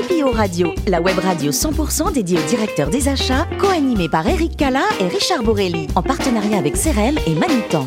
CPO 0.00 0.30
Radio, 0.30 0.72
la 0.86 0.98
web 1.02 1.18
radio 1.18 1.52
100% 1.52 2.14
dédiée 2.14 2.38
aux 2.38 2.48
directeurs 2.48 2.88
des 2.88 3.06
achats, 3.08 3.46
co-animée 3.60 4.08
par 4.08 4.26
Eric 4.26 4.56
Cala 4.56 4.84
et 4.98 5.08
Richard 5.08 5.42
Borelli, 5.42 5.88
en 5.94 6.02
partenariat 6.02 6.56
avec 6.56 6.74
CRM 6.74 7.18
et 7.26 7.34
Manitan. 7.34 7.86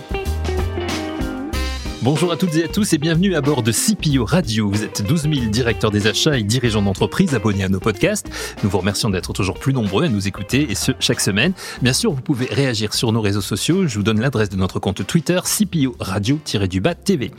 Bonjour 2.04 2.34
à 2.34 2.36
toutes 2.36 2.58
et 2.58 2.66
à 2.66 2.68
tous 2.68 2.92
et 2.92 2.97
bienvenue 2.97 3.34
à 3.34 3.39
bord 3.39 3.63
de 3.63 3.71
CPO 3.71 4.26
Radio. 4.26 4.70
Vous 4.70 4.84
êtes 4.84 5.07
12 5.07 5.21
000 5.21 5.34
directeurs 5.46 5.89
des 5.89 6.05
achats 6.05 6.38
et 6.38 6.44
dirigeants 6.44 6.82
d'entreprise 6.82 7.34
abonnés 7.34 7.64
à 7.64 7.70
nos 7.70 7.80
podcasts. 7.80 8.30
Nous 8.62 8.70
vous 8.70 8.80
remercions 8.80 9.09
d'être 9.09 9.32
toujours 9.32 9.57
plus 9.57 9.71
nombreux 9.71 10.04
à 10.04 10.09
nous 10.09 10.27
écouter 10.27 10.70
et 10.70 10.76
ce, 10.76 10.91
chaque 11.00 11.21
semaine. 11.21 11.54
Bien 11.81 11.94
sûr, 11.94 12.12
vous 12.12 12.21
pouvez 12.21 12.48
réagir 12.48 12.94
sur 12.94 13.13
nos 13.13 13.21
réseaux 13.21 13.39
sociaux. 13.39 13.88
Je 13.88 13.95
vous 13.95 14.04
donne 14.04 14.20
l'adresse 14.20 14.50
de 14.50 14.58
notre 14.58 14.80
compte 14.80 15.08
Twitter, 15.08 15.39
CPO 15.45 15.95
Radio-du-bas 16.02 16.95
TV. 16.95 17.31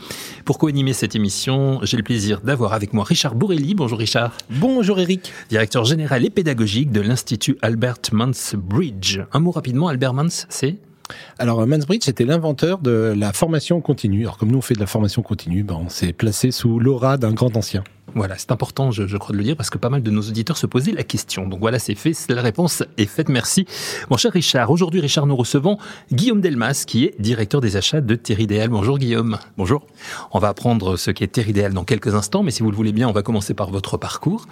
Pour 0.46 0.56
co-animer 0.56 0.94
cette 0.94 1.14
émission, 1.14 1.80
j'ai 1.82 1.98
le 1.98 2.02
plaisir 2.02 2.40
d'avoir 2.40 2.72
avec 2.72 2.94
moi 2.94 3.04
Richard 3.04 3.34
Bourrelli. 3.34 3.74
Bonjour 3.74 3.98
Richard. 3.98 4.32
Bonjour 4.48 4.98
Eric. 4.98 5.30
Directeur 5.50 5.84
général 5.84 6.24
et 6.24 6.30
pédagogique 6.30 6.90
de 6.90 7.02
l'Institut 7.02 7.58
Albert 7.60 7.98
Mansbridge. 8.12 9.20
Un 9.30 9.40
mot 9.40 9.50
rapidement, 9.50 9.88
Albert 9.88 10.14
Mans, 10.14 10.46
c'est? 10.48 10.78
Alors, 11.38 11.66
Mansbridge 11.66 12.08
était 12.08 12.24
l'inventeur 12.24 12.78
de 12.78 13.14
la 13.16 13.32
formation 13.32 13.80
continue. 13.80 14.22
Alors, 14.22 14.38
comme 14.38 14.50
nous, 14.50 14.58
on 14.58 14.62
fait 14.62 14.74
de 14.74 14.80
la 14.80 14.86
formation 14.86 15.22
continue, 15.22 15.62
ben, 15.62 15.78
on 15.84 15.88
s'est 15.88 16.12
placé 16.12 16.50
sous 16.50 16.78
l'aura 16.78 17.16
d'un 17.18 17.32
grand 17.32 17.56
ancien. 17.56 17.84
Voilà, 18.14 18.38
c'est 18.38 18.52
important, 18.52 18.92
je, 18.92 19.16
crois, 19.16 19.32
de 19.32 19.38
le 19.38 19.42
dire, 19.42 19.56
parce 19.56 19.70
que 19.70 19.78
pas 19.78 19.88
mal 19.88 20.00
de 20.00 20.10
nos 20.12 20.22
auditeurs 20.22 20.56
se 20.56 20.66
posaient 20.66 20.92
la 20.92 21.02
question. 21.02 21.48
Donc 21.48 21.58
voilà, 21.58 21.80
c'est 21.80 21.96
fait, 21.96 22.14
la 22.28 22.42
réponse 22.42 22.84
est 22.96 23.06
faite, 23.06 23.28
merci. 23.28 23.66
Mon 24.08 24.16
cher 24.16 24.30
Richard, 24.32 24.70
aujourd'hui, 24.70 25.00
Richard, 25.00 25.26
nous 25.26 25.34
recevons 25.34 25.78
Guillaume 26.12 26.40
Delmas, 26.40 26.84
qui 26.86 27.04
est 27.04 27.20
directeur 27.20 27.60
des 27.60 27.76
achats 27.76 28.00
de 28.00 28.14
Terridéal. 28.14 28.68
Bonjour 28.68 28.98
Guillaume. 28.98 29.38
Bonjour. 29.58 29.84
On 30.30 30.38
va 30.38 30.48
apprendre 30.48 30.96
ce 30.96 31.10
qu'est 31.10 31.26
Terridéal 31.26 31.72
dans 31.72 31.82
quelques 31.82 32.14
instants, 32.14 32.44
mais 32.44 32.52
si 32.52 32.62
vous 32.62 32.70
le 32.70 32.76
voulez 32.76 32.92
bien, 32.92 33.08
on 33.08 33.12
va 33.12 33.22
commencer 33.22 33.52
par 33.52 33.70
votre 33.70 33.96
parcours. 33.96 34.46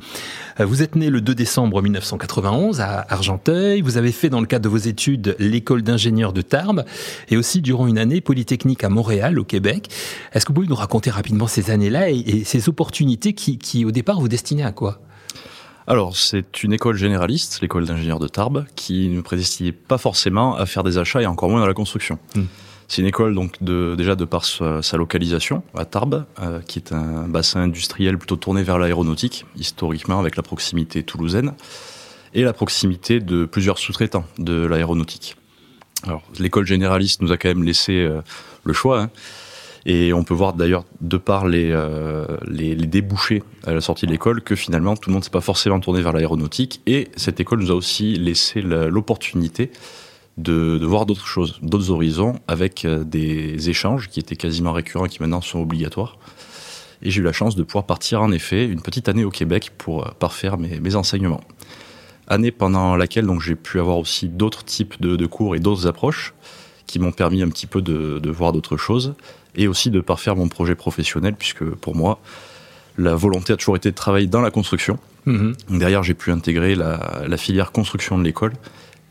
Euh, 0.58 0.66
vous 0.66 0.82
êtes 0.82 0.96
né 0.96 1.08
le 1.08 1.20
2 1.20 1.32
décembre 1.32 1.80
1991 1.82 2.80
à 2.80 3.06
Argenteuil. 3.10 3.80
Vous 3.80 3.96
avez 3.96 4.10
fait, 4.10 4.28
dans 4.28 4.40
le 4.40 4.46
cadre 4.46 4.64
de 4.64 4.68
vos 4.68 4.76
études, 4.76 5.36
l'école 5.38 5.82
d'ingénieur 5.82 6.32
de 6.32 6.42
Tarbes 6.42 6.84
et 7.28 7.36
aussi, 7.36 7.60
durant 7.60 7.86
une 7.86 7.98
année, 7.98 8.20
Polytechnique 8.20 8.82
à 8.82 8.88
Montréal, 8.88 9.38
au 9.38 9.44
Québec. 9.44 9.88
Est-ce 10.32 10.44
que 10.44 10.50
vous 10.50 10.54
pouvez 10.54 10.66
nous 10.66 10.74
raconter 10.74 11.10
rapidement 11.10 11.46
ces 11.46 11.70
années-là 11.70 12.10
et, 12.10 12.18
et 12.18 12.44
ces 12.44 12.68
opportunités 12.68 13.34
qui 13.34 13.51
qui, 13.58 13.84
au 13.84 13.90
départ 13.90 14.20
vous 14.20 14.28
destinait 14.28 14.64
à 14.64 14.72
quoi 14.72 15.00
alors, 15.88 16.16
c'est 16.16 16.62
une 16.62 16.72
école 16.72 16.96
généraliste, 16.96 17.60
l'école 17.60 17.86
d'ingénieurs 17.86 18.20
de 18.20 18.28
Tarbes, 18.28 18.66
qui 18.76 19.08
ne 19.08 19.20
prédestinait 19.20 19.72
pas 19.72 19.98
forcément 19.98 20.54
à 20.54 20.64
faire 20.64 20.84
des 20.84 20.96
achats 20.96 21.20
et 21.22 21.26
encore 21.26 21.50
moins 21.50 21.60
dans 21.60 21.66
la 21.66 21.74
construction. 21.74 22.20
Hmm. 22.36 22.44
C'est 22.86 23.00
une 23.00 23.08
école 23.08 23.34
donc 23.34 23.62
de, 23.62 23.94
déjà 23.96 24.14
de 24.14 24.24
par 24.24 24.44
sa, 24.44 24.96
localisation 24.96 25.62
à 25.74 25.84
Tarbes, 25.84 26.26
euh, 26.40 26.60
qui 26.60 26.78
est 26.78 26.92
un 26.92 27.26
bassin 27.26 27.62
industriel 27.62 28.18
plutôt 28.18 28.36
tourné 28.36 28.62
vers 28.62 28.78
l'aéronautique, 28.78 29.46
historiquement 29.56 30.20
avec 30.20 30.36
la 30.36 30.42
proximité 30.42 31.02
toulousaine 31.02 31.54
et 32.34 32.42
la 32.42 32.52
proximité 32.52 33.20
de 33.20 33.44
plusieurs 33.44 33.78
sous-traitants 33.78 34.24
de 34.38 34.66
l'aéronautique. 34.66 35.36
Alors, 36.04 36.22
l'école 36.38 36.66
généraliste 36.66 37.22
nous 37.22 37.32
a 37.32 37.36
quand 37.36 37.48
même 37.48 37.64
laissé 37.64 37.92
euh, 37.92 38.20
le 38.64 38.72
choix. 38.72 39.00
Hein. 39.00 39.10
Et 39.84 40.12
on 40.12 40.22
peut 40.22 40.34
voir 40.34 40.52
d'ailleurs, 40.52 40.84
de 41.00 41.16
par 41.16 41.48
les, 41.48 41.70
euh, 41.72 42.26
les, 42.46 42.74
les, 42.74 42.86
débouchés 42.86 43.42
à 43.64 43.72
la 43.72 43.80
sortie 43.80 44.06
de 44.06 44.12
l'école, 44.12 44.42
que 44.42 44.54
finalement 44.54 44.96
tout 44.96 45.10
le 45.10 45.14
monde 45.14 45.24
s'est 45.24 45.30
pas 45.30 45.40
forcément 45.40 45.80
tourné 45.80 46.02
vers 46.02 46.12
l'aéronautique. 46.12 46.80
Et 46.86 47.08
cette 47.16 47.40
école 47.40 47.60
nous 47.60 47.70
a 47.70 47.74
aussi 47.74 48.14
laissé 48.14 48.62
l'opportunité 48.62 49.70
de, 50.38 50.78
voir 50.84 51.04
d'autres 51.04 51.26
choses, 51.26 51.58
d'autres 51.62 51.90
horizons, 51.90 52.34
avec 52.46 52.84
euh, 52.84 53.04
des 53.04 53.68
échanges 53.68 54.08
qui 54.08 54.20
étaient 54.20 54.36
quasiment 54.36 54.72
récurrents 54.72 55.06
et 55.06 55.08
qui 55.08 55.20
maintenant 55.20 55.40
sont 55.40 55.60
obligatoires. 55.60 56.16
Et 57.02 57.10
j'ai 57.10 57.20
eu 57.20 57.24
la 57.24 57.32
chance 57.32 57.56
de 57.56 57.62
pouvoir 57.64 57.84
partir 57.84 58.22
en 58.22 58.30
effet 58.30 58.64
une 58.64 58.80
petite 58.80 59.08
année 59.08 59.24
au 59.24 59.30
Québec 59.30 59.72
pour 59.76 60.06
euh, 60.06 60.10
parfaire 60.18 60.58
mes, 60.58 60.94
enseignements. 60.94 61.40
Année 62.28 62.52
pendant 62.52 62.94
laquelle 62.94 63.28
j'ai 63.40 63.56
pu 63.56 63.80
avoir 63.80 63.98
aussi 63.98 64.28
d'autres 64.28 64.64
types 64.64 65.00
de, 65.02 65.26
cours 65.26 65.56
et 65.56 65.58
d'autres 65.58 65.88
approches 65.88 66.34
qui 66.86 67.00
m'ont 67.00 67.10
permis 67.10 67.42
un 67.42 67.48
petit 67.48 67.66
peu 67.66 67.82
de 67.82 68.30
voir 68.30 68.52
d'autres 68.52 68.76
choses 68.76 69.14
et 69.56 69.68
aussi 69.68 69.90
de 69.90 70.00
parfaire 70.00 70.36
mon 70.36 70.48
projet 70.48 70.74
professionnel, 70.74 71.34
puisque 71.38 71.64
pour 71.64 71.94
moi, 71.94 72.20
la 72.98 73.14
volonté 73.14 73.52
a 73.52 73.56
toujours 73.56 73.76
été 73.76 73.90
de 73.90 73.94
travailler 73.94 74.26
dans 74.26 74.40
la 74.40 74.50
construction. 74.50 74.98
Mhm. 75.26 75.54
Derrière, 75.70 76.02
j'ai 76.02 76.14
pu 76.14 76.30
intégrer 76.30 76.74
la, 76.74 77.22
la 77.26 77.36
filière 77.36 77.72
construction 77.72 78.18
de 78.18 78.24
l'école 78.24 78.52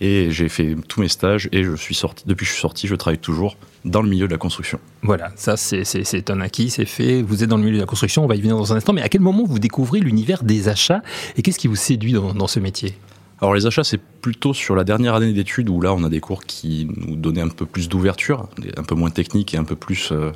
et 0.01 0.31
j'ai 0.31 0.49
fait 0.49 0.75
tous 0.87 0.99
mes 0.99 1.07
stages 1.07 1.47
et 1.51 1.63
je 1.63 1.75
suis 1.75 1.95
sorti. 1.95 2.23
Depuis 2.25 2.45
que 2.45 2.49
je 2.49 2.53
suis 2.53 2.61
sorti, 2.61 2.87
je 2.87 2.95
travaille 2.95 3.19
toujours 3.19 3.55
dans 3.85 4.01
le 4.01 4.09
milieu 4.09 4.27
de 4.27 4.31
la 4.31 4.37
construction. 4.37 4.79
Voilà, 5.03 5.31
ça 5.35 5.57
c'est 5.57 6.29
un 6.29 6.41
acquis, 6.41 6.69
c'est 6.69 6.85
fait. 6.85 7.21
Vous 7.21 7.43
êtes 7.43 7.49
dans 7.49 7.57
le 7.57 7.63
milieu 7.63 7.77
de 7.77 7.81
la 7.81 7.87
construction, 7.87 8.23
on 8.23 8.27
va 8.27 8.35
y 8.35 8.41
venir 8.41 8.57
dans 8.57 8.73
un 8.73 8.77
instant. 8.77 8.93
Mais 8.93 9.01
à 9.03 9.09
quel 9.09 9.21
moment 9.21 9.43
vous 9.45 9.59
découvrez 9.59 9.99
l'univers 9.99 10.43
des 10.43 10.67
achats 10.67 11.01
et 11.37 11.41
qu'est-ce 11.41 11.59
qui 11.59 11.67
vous 11.67 11.75
séduit 11.75 12.13
dans, 12.13 12.33
dans 12.33 12.47
ce 12.47 12.59
métier? 12.59 12.95
Alors 13.41 13.55
les 13.55 13.65
achats, 13.65 13.83
c'est 13.83 13.99
plutôt 13.99 14.53
sur 14.53 14.75
la 14.75 14.83
dernière 14.83 15.15
année 15.15 15.33
d'études 15.33 15.69
où 15.69 15.81
là, 15.81 15.93
on 15.93 16.03
a 16.03 16.09
des 16.09 16.19
cours 16.19 16.43
qui 16.43 16.87
nous 16.95 17.15
donnaient 17.15 17.41
un 17.41 17.47
peu 17.47 17.65
plus 17.65 17.89
d'ouverture, 17.89 18.47
un 18.77 18.83
peu 18.83 18.93
moins 18.93 19.09
technique 19.09 19.55
et 19.55 19.57
un 19.57 19.63
peu 19.63 19.75
plus 19.75 20.11
euh, 20.11 20.31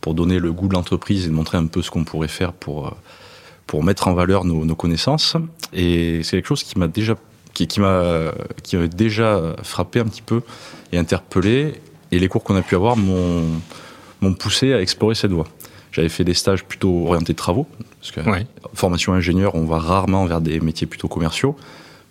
pour 0.00 0.14
donner 0.14 0.38
le 0.38 0.52
goût 0.52 0.68
de 0.68 0.74
l'entreprise 0.74 1.26
et 1.26 1.30
montrer 1.30 1.58
un 1.58 1.66
peu 1.66 1.82
ce 1.82 1.90
qu'on 1.90 2.04
pourrait 2.04 2.28
faire 2.28 2.52
pour, 2.52 2.86
euh, 2.86 2.90
pour 3.66 3.82
mettre 3.82 4.06
en 4.06 4.14
valeur 4.14 4.44
nos, 4.44 4.64
nos 4.64 4.76
connaissances. 4.76 5.36
Et 5.72 6.22
c'est 6.22 6.36
quelque 6.36 6.46
chose 6.46 6.62
qui 6.62 6.78
m'a 6.78 6.86
déjà 6.86 7.16
qui, 7.54 7.66
qui 7.66 7.80
m'a 7.80 8.32
qui 8.62 8.74
avait 8.76 8.88
déjà 8.88 9.54
frappé 9.62 10.00
un 10.00 10.04
petit 10.04 10.22
peu 10.22 10.42
et 10.92 10.98
interpellé. 10.98 11.74
Et 12.12 12.20
les 12.20 12.28
cours 12.28 12.44
qu'on 12.44 12.56
a 12.56 12.62
pu 12.62 12.76
avoir 12.76 12.96
m'ont 12.96 13.44
m'ont 14.20 14.34
poussé 14.34 14.72
à 14.72 14.80
explorer 14.80 15.16
cette 15.16 15.32
voie. 15.32 15.46
J'avais 15.90 16.08
fait 16.08 16.24
des 16.24 16.34
stages 16.34 16.64
plutôt 16.64 17.06
orientés 17.06 17.34
travaux, 17.34 17.68
parce 18.00 18.10
que 18.10 18.20
formation 18.74 19.12
ingénieur, 19.12 19.54
on 19.54 19.64
va 19.64 19.78
rarement 19.78 20.26
vers 20.26 20.40
des 20.40 20.58
métiers 20.60 20.88
plutôt 20.88 21.06
commerciaux 21.06 21.56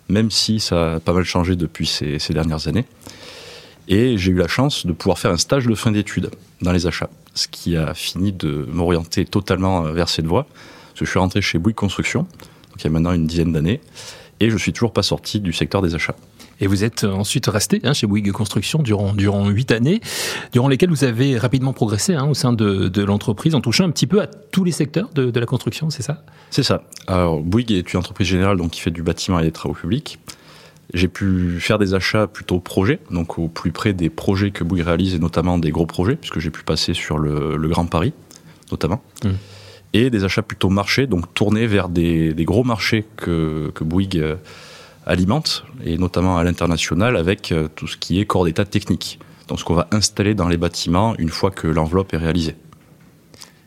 même 0.08 0.30
si 0.30 0.60
ça 0.60 0.94
a 0.94 1.00
pas 1.00 1.12
mal 1.12 1.24
changé 1.24 1.56
depuis 1.56 1.86
ces, 1.86 2.18
dernières 2.30 2.68
années. 2.68 2.84
Et 3.88 4.16
j'ai 4.16 4.32
eu 4.32 4.36
la 4.36 4.48
chance 4.48 4.86
de 4.86 4.92
pouvoir 4.92 5.18
faire 5.18 5.30
un 5.30 5.36
stage 5.36 5.66
de 5.66 5.74
fin 5.74 5.90
d'études 5.92 6.30
dans 6.62 6.72
les 6.72 6.86
achats, 6.86 7.10
ce 7.34 7.48
qui 7.48 7.76
a 7.76 7.92
fini 7.94 8.32
de 8.32 8.66
m'orienter 8.70 9.24
totalement 9.24 9.82
vers 9.82 10.08
cette 10.08 10.26
voie. 10.26 10.44
Parce 10.44 11.00
que 11.00 11.04
je 11.04 11.10
suis 11.10 11.18
rentré 11.18 11.42
chez 11.42 11.58
Bouygues 11.58 11.76
Construction, 11.76 12.20
donc 12.22 12.80
il 12.80 12.84
y 12.84 12.86
a 12.86 12.90
maintenant 12.90 13.12
une 13.12 13.26
dizaine 13.26 13.52
d'années, 13.52 13.80
et 14.40 14.48
je 14.48 14.56
suis 14.56 14.72
toujours 14.72 14.92
pas 14.92 15.02
sorti 15.02 15.40
du 15.40 15.52
secteur 15.52 15.82
des 15.82 15.94
achats. 15.94 16.16
Et 16.60 16.66
vous 16.66 16.84
êtes 16.84 17.04
ensuite 17.04 17.46
resté 17.46 17.80
hein, 17.84 17.92
chez 17.92 18.06
Bouygues 18.06 18.32
Construction 18.32 18.82
durant 18.82 19.12
durant 19.12 19.48
huit 19.48 19.72
années, 19.72 20.00
durant 20.52 20.68
lesquelles 20.68 20.90
vous 20.90 21.04
avez 21.04 21.38
rapidement 21.38 21.72
progressé 21.72 22.14
hein, 22.14 22.26
au 22.26 22.34
sein 22.34 22.52
de, 22.52 22.88
de 22.88 23.02
l'entreprise, 23.02 23.54
en 23.54 23.60
touchant 23.60 23.84
un 23.84 23.90
petit 23.90 24.06
peu 24.06 24.22
à 24.22 24.26
tous 24.26 24.64
les 24.64 24.72
secteurs 24.72 25.10
de, 25.14 25.30
de 25.30 25.40
la 25.40 25.46
construction, 25.46 25.90
c'est 25.90 26.02
ça? 26.02 26.24
C'est 26.50 26.62
ça. 26.62 26.84
Alors 27.06 27.40
Bouygues 27.40 27.72
est 27.72 27.92
une 27.92 27.98
entreprise 27.98 28.28
générale 28.28 28.56
donc 28.56 28.70
qui 28.70 28.80
fait 28.80 28.90
du 28.90 29.02
bâtiment 29.02 29.38
et 29.40 29.44
des 29.44 29.52
travaux 29.52 29.74
publics. 29.74 30.18
J'ai 30.92 31.08
pu 31.08 31.58
faire 31.60 31.78
des 31.78 31.94
achats 31.94 32.26
plutôt 32.26 32.60
projets, 32.60 33.00
donc 33.10 33.38
au 33.38 33.48
plus 33.48 33.72
près 33.72 33.94
des 33.94 34.10
projets 34.10 34.50
que 34.50 34.62
Bouygues 34.62 34.84
réalise 34.84 35.14
et 35.14 35.18
notamment 35.18 35.58
des 35.58 35.70
gros 35.70 35.86
projets, 35.86 36.14
puisque 36.14 36.38
j'ai 36.38 36.50
pu 36.50 36.62
passer 36.62 36.94
sur 36.94 37.18
le, 37.18 37.56
le 37.56 37.68
Grand 37.68 37.86
Paris, 37.86 38.12
notamment. 38.70 39.02
Mmh. 39.24 39.30
Et 39.94 40.10
des 40.10 40.24
achats 40.24 40.42
plutôt 40.42 40.68
marchés, 40.68 41.06
donc 41.06 41.32
tournés 41.34 41.66
vers 41.66 41.88
des, 41.88 42.34
des 42.34 42.44
gros 42.44 42.64
marchés 42.64 43.04
que, 43.16 43.72
que 43.74 43.82
Bouygues 43.82 44.18
euh, 44.18 44.36
alimente, 45.06 45.64
et 45.84 45.98
notamment 45.98 46.38
à 46.38 46.44
l'international, 46.44 47.16
avec 47.16 47.52
euh, 47.52 47.68
tout 47.74 47.86
ce 47.86 47.96
qui 47.96 48.20
est 48.20 48.26
corps 48.26 48.44
d'état 48.44 48.64
technique. 48.64 49.18
Donc 49.48 49.60
ce 49.60 49.64
qu'on 49.64 49.74
va 49.74 49.88
installer 49.90 50.34
dans 50.34 50.48
les 50.48 50.56
bâtiments 50.56 51.14
une 51.18 51.28
fois 51.28 51.50
que 51.50 51.66
l'enveloppe 51.66 52.14
est 52.14 52.18
réalisée. 52.18 52.56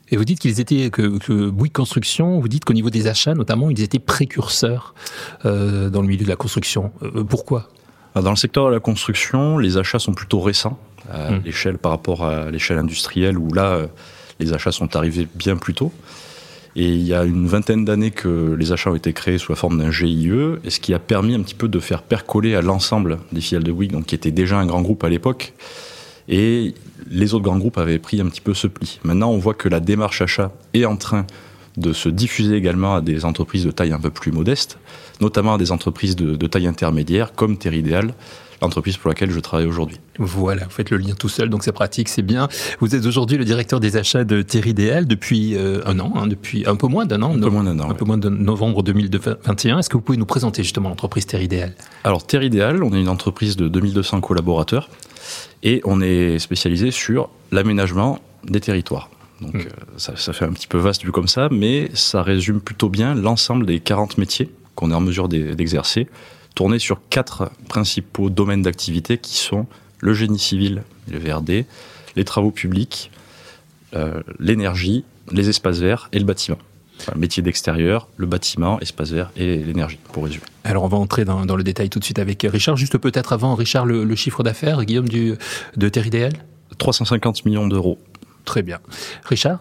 Et 0.09 0.17
vous 0.17 0.25
dites 0.25 0.39
qu'ils 0.39 0.59
étaient 0.59 0.89
que, 0.89 1.17
que 1.19 1.49
Bouygues 1.49 1.73
Construction, 1.73 2.39
vous 2.39 2.47
dites 2.47 2.65
qu'au 2.65 2.73
niveau 2.73 2.89
des 2.89 3.07
achats 3.07 3.33
notamment, 3.33 3.69
ils 3.69 3.81
étaient 3.81 3.99
précurseurs 3.99 4.95
euh, 5.45 5.89
dans 5.89 6.01
le 6.01 6.07
milieu 6.07 6.23
de 6.23 6.29
la 6.29 6.37
construction. 6.37 6.91
Euh, 7.03 7.23
pourquoi? 7.23 7.69
Dans 8.15 8.31
le 8.31 8.37
secteur 8.37 8.67
de 8.67 8.73
la 8.73 8.79
construction, 8.79 9.57
les 9.59 9.77
achats 9.77 9.99
sont 9.99 10.13
plutôt 10.13 10.39
récents 10.39 10.79
à 11.11 11.29
hum. 11.29 11.41
l'échelle 11.45 11.77
par 11.77 11.91
rapport 11.91 12.25
à 12.25 12.49
l'échelle 12.49 12.79
industrielle 12.79 13.37
où 13.37 13.53
là, 13.53 13.87
les 14.39 14.53
achats 14.53 14.71
sont 14.71 14.95
arrivés 14.95 15.27
bien 15.35 15.55
plus 15.55 15.73
tôt. 15.73 15.91
Et 16.79 16.93
il 16.93 17.01
y 17.01 17.13
a 17.15 17.23
une 17.23 17.47
vingtaine 17.47 17.85
d'années 17.85 18.11
que 18.11 18.53
les 18.53 18.71
achats 18.71 18.91
ont 18.91 18.95
été 18.95 19.11
créés 19.11 19.39
sous 19.39 19.51
la 19.51 19.55
forme 19.55 19.79
d'un 19.79 19.89
GIE, 19.89 20.29
et 20.63 20.69
ce 20.69 20.79
qui 20.79 20.93
a 20.93 20.99
permis 20.99 21.33
un 21.33 21.41
petit 21.41 21.55
peu 21.55 21.67
de 21.67 21.79
faire 21.79 22.03
percoler 22.03 22.53
à 22.53 22.61
l'ensemble 22.61 23.17
des 23.31 23.41
filiales 23.41 23.63
de 23.63 23.71
Bouygues, 23.71 23.93
donc 23.93 24.05
qui 24.05 24.13
était 24.13 24.29
déjà 24.29 24.59
un 24.59 24.67
grand 24.67 24.83
groupe 24.83 25.03
à 25.03 25.09
l'époque. 25.09 25.53
Et 26.29 26.75
les 27.09 27.33
autres 27.33 27.43
grands 27.43 27.57
groupes 27.57 27.79
avaient 27.79 27.97
pris 27.97 28.21
un 28.21 28.27
petit 28.27 28.41
peu 28.41 28.53
ce 28.53 28.67
pli. 28.67 28.99
Maintenant, 29.03 29.31
on 29.31 29.39
voit 29.39 29.55
que 29.55 29.67
la 29.67 29.79
démarche 29.79 30.21
achat 30.21 30.51
est 30.75 30.85
en 30.85 30.97
train 30.97 31.25
de 31.77 31.93
se 31.93 32.09
diffuser 32.09 32.55
également 32.55 32.95
à 32.95 33.01
des 33.01 33.25
entreprises 33.25 33.65
de 33.65 33.71
taille 33.71 33.91
un 33.91 33.99
peu 33.99 34.11
plus 34.11 34.31
modeste, 34.31 34.77
notamment 35.19 35.55
à 35.55 35.57
des 35.57 35.71
entreprises 35.71 36.15
de, 36.15 36.47
taille 36.47 36.67
intermédiaire 36.67 37.33
comme 37.33 37.57
Teridéal, 37.57 38.13
l'entreprise 38.61 38.97
pour 38.97 39.09
laquelle 39.09 39.31
je 39.31 39.39
travaille 39.39 39.65
aujourd'hui. 39.67 39.97
Voilà, 40.17 40.65
vous 40.65 40.71
faites 40.71 40.89
le 40.89 40.97
lien 40.97 41.13
tout 41.13 41.29
seul, 41.29 41.49
donc 41.49 41.63
c'est 41.63 41.71
pratique, 41.71 42.09
c'est 42.09 42.21
bien. 42.21 42.47
Vous 42.79 42.95
êtes 42.95 43.05
aujourd'hui 43.05 43.37
le 43.37 43.45
directeur 43.45 43.79
des 43.79 43.97
achats 43.97 44.23
de 44.23 44.41
Teridéal 44.41 45.05
depuis 45.05 45.55
euh, 45.55 45.81
un 45.85 45.99
an, 45.99 46.13
hein, 46.15 46.27
depuis 46.27 46.65
un 46.67 46.75
peu 46.75 46.87
moins 46.87 47.05
d'un 47.05 47.21
an. 47.21 47.35
Un 47.35 47.39
peu 47.39 47.49
moins 47.49 47.63
d'un 47.63 47.79
an. 47.79 47.89
Un 47.89 47.93
peu 47.93 48.05
moins 48.05 48.17
de 48.17 48.29
novembre 48.29 48.83
2021. 48.83 49.79
Est-ce 49.79 49.89
que 49.89 49.97
vous 49.97 50.01
pouvez 50.01 50.17
nous 50.17 50.25
présenter 50.25 50.63
justement 50.63 50.89
l'entreprise 50.89 51.25
Teridéal 51.25 51.73
Alors 52.03 52.25
Teridéal, 52.25 52.83
on 52.83 52.93
est 52.93 53.01
une 53.01 53.09
entreprise 53.09 53.55
de 53.55 53.67
2200 53.67 54.21
collaborateurs 54.21 54.89
et 55.63 55.81
on 55.85 56.01
est 56.01 56.39
spécialisé 56.39 56.91
sur 56.91 57.29
l'aménagement 57.51 58.19
des 58.43 58.59
territoires. 58.59 59.09
Donc 59.41 59.55
hmm. 59.55 59.69
ça, 59.97 60.15
ça, 60.15 60.33
fait 60.33 60.45
un 60.45 60.51
petit 60.51 60.67
peu 60.67 60.79
vaste 60.79 61.03
vu 61.03 61.11
comme 61.11 61.27
ça, 61.27 61.47
mais 61.51 61.91
ça 61.93 62.23
résume 62.23 62.59
plutôt 62.59 62.89
bien 62.89 63.13
l'ensemble 63.13 63.67
des 63.67 63.79
40 63.79 64.17
métiers 64.17 64.49
qu'on 64.77 64.91
est 64.91 64.95
en 64.95 65.01
mesure 65.01 65.27
d'exercer, 65.27 66.07
tournés 66.57 66.79
sur 66.79 66.99
quatre 67.11 67.51
principaux 67.69 68.31
domaines 68.31 68.63
d'activité 68.63 69.19
qui 69.19 69.37
sont 69.37 69.67
le 69.99 70.15
génie 70.15 70.39
civil, 70.39 70.81
le 71.07 71.19
VRD, 71.19 71.67
les 72.15 72.25
travaux 72.25 72.49
publics, 72.49 73.11
euh, 73.93 74.23
l'énergie, 74.39 75.05
les 75.31 75.49
espaces 75.49 75.77
verts 75.77 76.09
et 76.13 76.17
le 76.17 76.25
bâtiment. 76.25 76.57
métier 77.15 77.43
d'extérieur, 77.43 78.07
le 78.17 78.25
bâtiment, 78.25 78.79
espace 78.79 79.11
vert 79.11 79.29
et 79.37 79.57
l'énergie, 79.57 79.99
pour 80.11 80.23
résumer. 80.23 80.45
Alors 80.63 80.83
on 80.83 80.87
va 80.87 80.97
entrer 80.97 81.25
dans, 81.25 81.55
le 81.55 81.63
détail 81.63 81.91
tout 81.91 81.99
de 81.99 82.03
suite 82.03 82.17
avec 82.17 82.41
Richard. 82.49 82.75
Juste 82.75 82.97
peut-être 82.97 83.33
avant, 83.33 83.53
Richard, 83.53 83.85
le, 83.85 84.15
chiffre 84.15 84.41
d'affaires, 84.41 84.83
Guillaume, 84.83 85.07
du, 85.07 85.35
de 85.75 85.89
Terre 85.89 86.07
Idéal 86.07 86.33
350 86.79 87.45
millions 87.45 87.67
d'euros. 87.67 87.99
Très 88.45 88.63
bien. 88.63 88.79
Richard? 89.25 89.59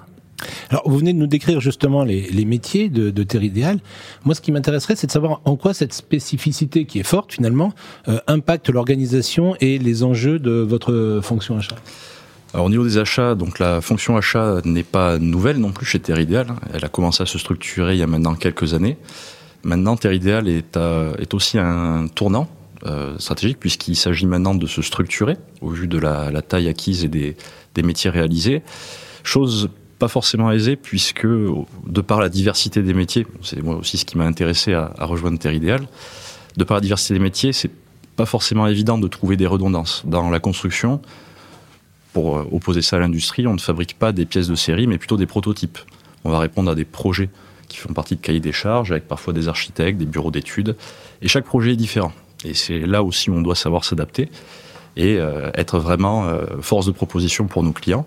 Alors, 0.71 0.89
vous 0.89 0.99
venez 0.99 1.13
de 1.13 1.19
nous 1.19 1.27
décrire 1.27 1.61
justement 1.61 2.05
les, 2.05 2.45
métiers 2.45 2.89
de, 2.89 3.11
de 3.11 3.23
Terre 3.23 3.43
Idéal. 3.43 3.79
Moi, 4.25 4.35
ce 4.35 4.41
qui 4.41 4.53
m'intéresserait, 4.53 4.97
c'est 4.97 5.07
de 5.07 5.13
savoir 5.13 5.41
en 5.45 5.57
quoi 5.57 5.75
cette 5.75 5.93
spécificité, 5.93 6.85
qui 6.85 6.99
est 6.99 7.05
forte 7.05 7.33
finalement, 7.33 7.73
euh, 8.09 8.19
impacte 8.27 8.71
l'organisation 8.71 9.57
et 9.61 9.79
les 9.79 10.03
enjeux 10.03 10.39
de 10.39 10.51
votre 10.51 11.21
fonction 11.23 11.59
achat. 11.59 11.77
Alors, 12.55 12.67
au 12.67 12.71
niveau 12.71 12.85
des 12.85 12.99
achats, 12.99 13.35
donc 13.35 13.59
la 13.59 13.81
fonction 13.81 14.17
achat 14.17 14.61
n'est 14.65 14.83
pas 14.83 15.19
nouvelle 15.19 15.59
non 15.59 15.73
plus 15.73 15.87
chez 15.87 15.99
Terre 15.99 16.21
Idéal. 16.21 16.47
Elle 16.73 16.85
a 16.85 16.89
commencé 16.89 17.23
à 17.23 17.27
se 17.27 17.39
structurer 17.39 17.95
il 17.95 17.99
y 17.99 18.03
a 18.03 18.07
maintenant 18.07 18.35
quelques 18.35 18.75
années. 18.75 18.97
Maintenant, 19.63 19.97
Terre 19.97 20.13
Idéal 20.13 20.49
est, 20.49 20.79
est 21.19 21.35
aussi 21.35 21.59
un 21.59 22.07
tournant 22.15 22.49
euh, 22.85 23.19
stratégique 23.19 23.59
puisqu'il 23.59 23.97
s'agit 23.97 24.27
maintenant 24.27 24.55
de 24.55 24.67
se 24.67 24.83
structurer 24.83 25.39
au 25.61 25.71
vu 25.71 25.89
de 25.89 25.99
la, 25.99 26.31
taille 26.43 26.69
acquise 26.69 27.05
et 27.05 27.09
des, 27.09 27.37
des, 27.75 27.83
métiers 27.83 28.11
réalisés. 28.11 28.63
Chose 29.25 29.71
pas 29.99 30.09
forcément 30.09 30.51
aisée 30.53 30.77
puisque 30.77 31.27
de 31.27 32.01
par 32.01 32.21
la 32.21 32.29
diversité 32.29 32.83
des 32.83 32.95
métiers, 32.95 33.27
c'est 33.43 33.63
moi 33.63 33.77
aussi 33.77 33.99
ce 33.99 34.05
qui 34.05 34.19
m'a 34.19 34.25
intéressé 34.25 34.75
à, 34.75 34.93
rejoindre 35.01 35.39
Terre 35.39 35.53
Idéal, 35.53 35.87
de 36.57 36.65
par 36.65 36.77
la 36.77 36.81
diversité 36.81 37.15
des 37.15 37.21
métiers, 37.21 37.53
c'est 37.53 37.71
pas 38.17 38.27
forcément 38.27 38.67
évident 38.67 38.99
de 38.99 39.09
trouver 39.09 39.37
des 39.37 39.47
redondances. 39.47 40.03
Dans 40.07 40.31
la 40.31 40.41
construction, 40.41 41.01
pour 42.13 42.39
euh, 42.39 42.49
opposer 42.51 42.81
ça 42.81 42.97
à 42.97 43.01
l'industrie, 43.01 43.47
on 43.47 43.55
ne 43.55 43.61
fabrique 43.61 43.99
pas 43.99 44.13
des 44.13 44.25
pièces 44.25 44.49
de 44.49 44.55
série, 44.55 44.87
mais 44.87 44.97
plutôt 44.97 45.19
des 45.19 45.27
prototypes. 45.27 45.79
On 46.25 46.31
va 46.31 46.39
répondre 46.39 46.71
à 46.71 46.75
des 46.75 46.87
projets 46.87 47.29
qui 47.69 47.77
font 47.77 47.93
partie 47.93 48.17
de 48.17 48.21
cahiers 48.21 48.41
des 48.41 48.53
charges, 48.53 48.91
avec 48.93 49.07
parfois 49.07 49.33
des 49.33 49.49
architectes, 49.49 49.99
des 49.99 50.07
bureaux 50.07 50.31
d'études, 50.31 50.77
et 51.21 51.29
chaque 51.29 51.45
projet 51.45 51.73
est 51.73 51.77
différent. 51.77 52.13
Et 52.45 52.55
c'est 52.55 52.81
là 52.81 53.03
aussi 53.03 53.29
où 53.29 53.35
on 53.35 53.43
doit 53.43 53.55
savoir 53.55 53.85
s'adapter 53.85 54.31
et 54.97 55.17
euh, 55.19 55.51
être 55.55 55.79
vraiment 55.79 56.25
euh, 56.25 56.45
force 56.61 56.87
de 56.87 56.93
proposition 56.93 57.47
pour 57.47 57.63
nos 57.63 57.73
clients. 57.73 58.07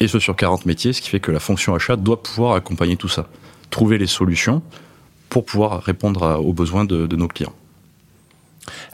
Et 0.00 0.08
ce 0.08 0.18
sur 0.18 0.36
40 0.36 0.66
métiers, 0.66 0.92
ce 0.92 1.02
qui 1.02 1.08
fait 1.08 1.20
que 1.20 1.32
la 1.32 1.40
fonction 1.40 1.74
achat 1.74 1.96
doit 1.96 2.22
pouvoir 2.22 2.54
accompagner 2.54 2.96
tout 2.96 3.08
ça, 3.08 3.28
trouver 3.70 3.98
les 3.98 4.06
solutions 4.06 4.62
pour 5.28 5.44
pouvoir 5.44 5.82
répondre 5.82 6.40
aux 6.44 6.52
besoins 6.52 6.84
de 6.84 7.16
nos 7.16 7.28
clients. 7.28 7.54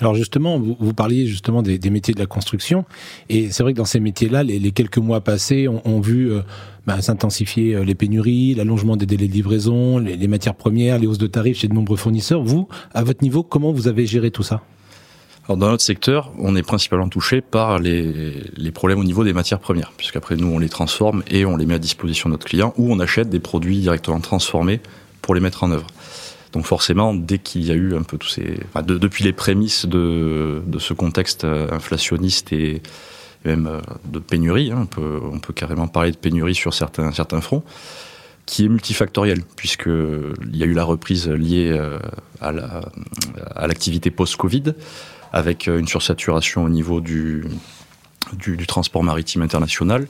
Alors 0.00 0.14
justement, 0.14 0.58
vous, 0.58 0.94
parliez 0.94 1.26
justement 1.26 1.62
des, 1.62 1.78
métiers 1.90 2.14
de 2.14 2.18
la 2.18 2.26
construction, 2.26 2.84
et 3.28 3.50
c'est 3.50 3.62
vrai 3.62 3.72
que 3.72 3.78
dans 3.78 3.84
ces 3.84 4.00
métiers-là, 4.00 4.42
les, 4.42 4.58
les, 4.58 4.72
quelques 4.72 4.98
mois 4.98 5.20
passés 5.20 5.68
ont, 5.68 5.82
ont 5.84 6.00
vu 6.00 6.32
euh, 6.32 6.42
bah, 6.86 7.00
s'intensifier 7.00 7.74
euh, 7.74 7.84
les 7.84 7.94
pénuries, 7.94 8.54
l'allongement 8.54 8.96
des 8.96 9.06
délais 9.06 9.28
de 9.28 9.32
livraison, 9.32 9.98
les, 9.98 10.16
les, 10.16 10.28
matières 10.28 10.54
premières, 10.54 10.98
les 10.98 11.06
hausses 11.06 11.18
de 11.18 11.26
tarifs 11.26 11.58
chez 11.58 11.68
de 11.68 11.74
nombreux 11.74 11.96
fournisseurs. 11.96 12.42
Vous, 12.42 12.68
à 12.92 13.02
votre 13.02 13.22
niveau, 13.22 13.42
comment 13.42 13.72
vous 13.72 13.88
avez 13.88 14.06
géré 14.06 14.30
tout 14.30 14.42
ça? 14.42 14.62
Alors 15.46 15.58
dans 15.58 15.68
notre 15.68 15.82
secteur, 15.82 16.32
on 16.38 16.56
est 16.56 16.62
principalement 16.62 17.08
touché 17.08 17.42
par 17.42 17.78
les, 17.78 18.34
les 18.56 18.70
problèmes 18.72 18.98
au 18.98 19.04
niveau 19.04 19.24
des 19.24 19.34
matières 19.34 19.60
premières, 19.60 19.92
puisqu'après 19.96 20.36
nous 20.36 20.48
on 20.48 20.58
les 20.58 20.70
transforme 20.70 21.22
et 21.30 21.44
on 21.44 21.56
les 21.56 21.66
met 21.66 21.74
à 21.74 21.78
disposition 21.78 22.30
de 22.30 22.34
notre 22.34 22.46
client, 22.46 22.72
ou 22.78 22.90
on 22.90 22.98
achète 22.98 23.28
des 23.28 23.40
produits 23.40 23.78
directement 23.78 24.20
transformés 24.20 24.80
pour 25.20 25.34
les 25.34 25.42
mettre 25.42 25.62
en 25.62 25.70
œuvre. 25.70 25.86
Donc 26.54 26.64
forcément, 26.64 27.14
dès 27.14 27.38
qu'il 27.38 27.64
y 27.66 27.72
a 27.72 27.74
eu 27.74 27.96
un 27.96 28.04
peu 28.04 28.16
tous 28.16 28.28
ces, 28.28 28.60
depuis 28.86 29.24
les 29.24 29.32
prémices 29.32 29.86
de, 29.86 30.62
de, 30.64 30.78
ce 30.78 30.94
contexte 30.94 31.44
euh, 31.44 31.68
inflationniste 31.72 32.52
et 32.52 32.80
même 33.44 33.66
euh, 33.66 33.80
de 34.04 34.20
pénurie, 34.20 34.70
hein, 34.70 34.78
on, 34.82 34.86
peut, 34.86 35.20
on 35.32 35.40
peut 35.40 35.52
carrément 35.52 35.88
parler 35.88 36.12
de 36.12 36.16
pénurie 36.16 36.54
sur 36.54 36.72
certains, 36.72 37.10
certains 37.12 37.40
fronts, 37.40 37.64
qui 38.46 38.64
est 38.64 38.68
multifactoriel, 38.68 39.42
puisqu'il 39.56 40.56
y 40.56 40.62
a 40.62 40.66
eu 40.66 40.74
la 40.74 40.84
reprise 40.84 41.28
liée 41.28 41.70
euh, 41.72 41.98
à 42.40 43.66
l'activité 43.66 44.10
la, 44.10 44.16
post-Covid, 44.16 44.74
avec 45.32 45.66
une 45.66 45.88
sursaturation 45.88 46.64
au 46.64 46.68
niveau 46.68 47.00
du, 47.00 47.44
transport 48.66 49.02
maritime 49.02 49.42
international. 49.42 50.06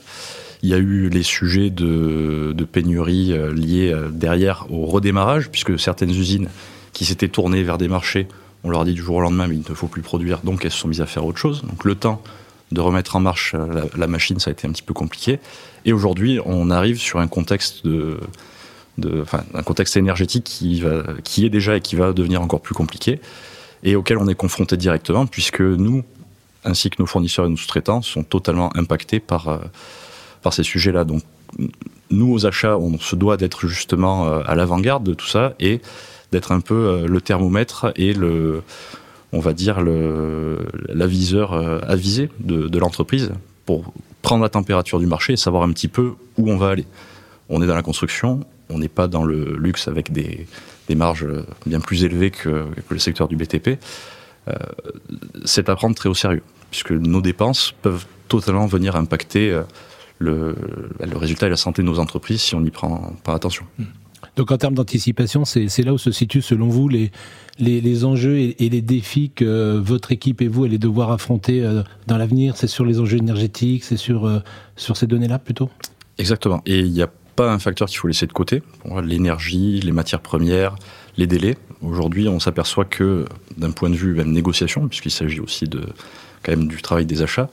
Il 0.63 0.71
y 0.71 0.75
a 0.75 0.79
eu 0.79 1.09
les 1.09 1.23
sujets 1.23 1.71
de, 1.71 2.67
pénurie 2.71 3.33
euh, 3.33 3.53
liés 3.53 3.93
euh, 3.93 4.09
derrière 4.11 4.67
au 4.71 4.87
redémarrage, 4.87 5.51
puisque 5.51 5.79
certaines 5.79 6.11
usines 6.11 6.49
qui 6.93 7.05
s'étaient 7.05 7.29
tournées 7.29 7.63
vers 7.63 7.79
des 7.79 7.89
marchés, 7.89 8.27
on 8.65 8.71
leur 8.71 8.81
a 8.81 8.85
dit 8.85 8.95
du 8.95 9.03
jour 9.03 9.17
au 9.17 9.21
lendemain, 9.21 9.47
mais 9.47 9.57
il 9.57 9.65
ne 9.69 9.75
faut 9.75 9.89
plus 9.89 10.03
produire, 10.03 10.41
donc 10.43 10.65
elles 10.65 10.71
se 10.71 10.79
sont 10.79 10.89
mises 10.89 11.03
à 11.03 11.07
faire 11.07 11.25
autre 11.25 11.39
chose. 11.39 11.63
Donc 11.63 11.85
le 11.85 11.95
temps 11.95 12.23
de 12.75 12.81
remettre 12.81 13.17
en 13.17 13.21
marche 13.21 13.55
euh, 13.55 13.85
la, 13.97 14.07
machine, 14.07 14.39
ça 14.39 14.51
a 14.51 14.53
été 14.53 14.67
un 14.67 14.73
petit 14.73 14.83
peu 14.83 14.95
compliqué. 14.95 15.41
Et 15.85 15.93
aujourd'hui, 15.93 16.41
on 16.45 16.71
arrive 16.71 16.99
sur 16.99 17.21
un 17.21 17.29
contexte 17.29 17.87
de, 17.87 18.19
enfin, 19.23 19.45
un 19.55 19.63
contexte 19.63 19.97
énergétique 19.97 20.45
qui, 20.45 20.83
est 21.45 21.51
déjà 21.51 21.77
et 21.77 21.81
qui 21.81 21.97
va 21.97 22.13
devenir 22.13 22.43
encore 22.43 22.61
plus 22.61 22.75
compliqué, 22.75 23.21
et 23.83 23.97
auquel 23.97 24.19
on 24.19 24.29
est 24.29 24.35
confronté 24.35 24.77
directement, 24.77 25.27
puisque 25.27 25.61
nous, 25.61 26.05
ainsi 26.65 26.91
que 26.91 26.97
nos 26.99 27.07
fournisseurs 27.07 27.47
et 27.47 27.49
nos 27.49 27.57
sous-traitants, 27.57 28.03
sont 28.03 28.23
totalement 28.23 28.75
impactés 28.77 29.21
par 29.21 29.61
par 30.45 30.53
ces 30.53 30.63
sujets-là. 30.63 31.05
Donc, 31.05 31.23
nous, 32.11 32.33
aux 32.33 32.47
achats, 32.47 32.77
on 32.77 32.99
se 32.99 33.17
doit 33.17 33.37
d'être 33.37 33.67
justement 33.67 34.27
euh, 34.27 34.43
à 34.47 34.55
l'avant-garde 34.55 35.03
de 35.03 35.15
tout 35.15 35.27
ça 35.27 35.55
et 35.59 35.81
d'être 36.31 36.53
un 36.53 36.61
peu 36.61 36.75
euh, 36.75 37.07
le 37.09 37.21
thermomètre 37.21 37.93
et 37.97 38.13
le, 38.13 38.63
on 39.35 39.41
va 39.41 39.53
dire, 39.53 39.81
l'aviseur 40.89 41.53
euh, 41.53 41.81
avisé 41.87 42.31
de, 42.39 42.79
l'entreprise 42.79 43.33
pour 43.67 43.93
prendre 44.23 44.45
la 44.45 44.49
température 44.49 45.01
du 45.01 45.07
marché 45.07 45.33
et 45.33 45.37
savoir 45.37 45.65
un 45.65 45.73
petit 45.73 45.89
peu 45.89 46.13
où 46.39 46.51
on 46.51 46.57
va 46.57 46.71
aller. 46.71 46.87
On 47.49 47.61
est 47.61 47.67
dans 47.67 47.75
la 47.75 47.83
construction, 47.83 48.41
on 48.71 48.79
n'est 48.79 48.89
pas 48.89 49.09
dans 49.09 49.25
le 49.25 49.57
luxe 49.57 49.89
avec 49.89 50.13
des, 50.13 50.47
marges 50.95 51.27
bien 51.67 51.81
plus 51.81 52.05
élevées 52.05 52.31
que, 52.31 52.65
que, 52.89 52.95
le 52.95 53.01
secteur 53.01 53.27
du 53.27 53.35
BTP. 53.35 53.81
Euh, 54.47 54.53
c'est 55.45 55.69
à 55.69 55.75
prendre 55.75 55.97
très 55.97 56.09
au 56.09 56.15
sérieux, 56.15 56.43
puisque 56.71 56.93
nos 56.93 57.21
dépenses 57.21 57.75
peuvent 57.83 58.07
totalement 58.29 58.67
venir 58.67 58.95
impacter 58.95 59.61
le, 60.19 60.55
le, 61.01 61.17
résultat 61.19 61.49
et 61.49 61.51
la 61.51 61.57
santé 61.57 61.83
de 61.83 61.89
nos 61.89 61.99
entreprises 61.99 62.41
si 62.41 62.55
on 62.55 62.61
n'y 62.61 62.71
prend 62.71 63.13
pas 63.25 63.35
attention. 63.35 63.65
Hmm. 63.79 63.85
Donc 64.37 64.51
en 64.51 64.57
termes 64.59 64.75
d'anticipation, 64.75 65.45
c'est 65.45 65.83
là 65.83 65.93
où 65.93 65.99
se 65.99 66.11
situent 66.11 66.43
selon 66.43 66.69
vous 66.69 66.89
les, 66.89 68.05
enjeux 68.05 68.39
et, 68.39 68.57
les 68.59 68.83
défis 68.83 69.31
que 69.31 69.79
votre 69.79 70.11
équipe 70.13 70.43
et 70.43 70.49
vous 70.49 70.65
allez 70.65 70.79
devoir 70.79 71.13
affronter 71.13 71.63
euh, 71.63 71.83
dans 72.07 72.17
l'avenir? 72.17 72.57
C'est 72.57 72.67
sur 72.67 72.85
les 72.85 72.99
enjeux 72.99 73.19
énergétiques, 73.19 73.85
c'est 73.85 73.97
sur, 73.97 74.27
euh, 74.27 74.41
sur 74.77 74.97
ces 74.97 75.07
données-là 75.07 75.39
plutôt? 75.39 75.71
Exactement. 76.19 76.63
Et 76.67 76.81
il 76.81 76.91
n'y 76.91 77.03
a 77.03 77.11
pas 77.37 77.53
un 77.53 77.59
facteur 77.59 77.89
qu'il 77.89 77.99
faut 77.99 78.09
laisser 78.09 78.27
de 78.27 78.33
côté. 78.33 78.63
L'énergie, 79.05 79.81
les 79.81 79.93
matières 79.93 80.21
premières, 80.21 80.77
les 81.17 81.27
délais. 81.27 81.57
Aujourd'hui, 81.83 82.29
on 82.29 82.41
s'aperçoit 82.41 82.85
que 82.85 83.27
d'un 83.57 83.71
point 83.71 83.91
de 83.91 83.97
vue 83.97 84.15
même 84.15 84.33
négociation, 84.33 84.89
puisqu'il 84.89 85.11
s'agit 85.11 85.41
aussi 85.41 85.67
de 85.67 85.83
quand 86.43 86.53
même 86.53 86.69
du 86.69 86.83
travail 86.83 87.07
des 87.07 87.23
achats, 87.23 87.51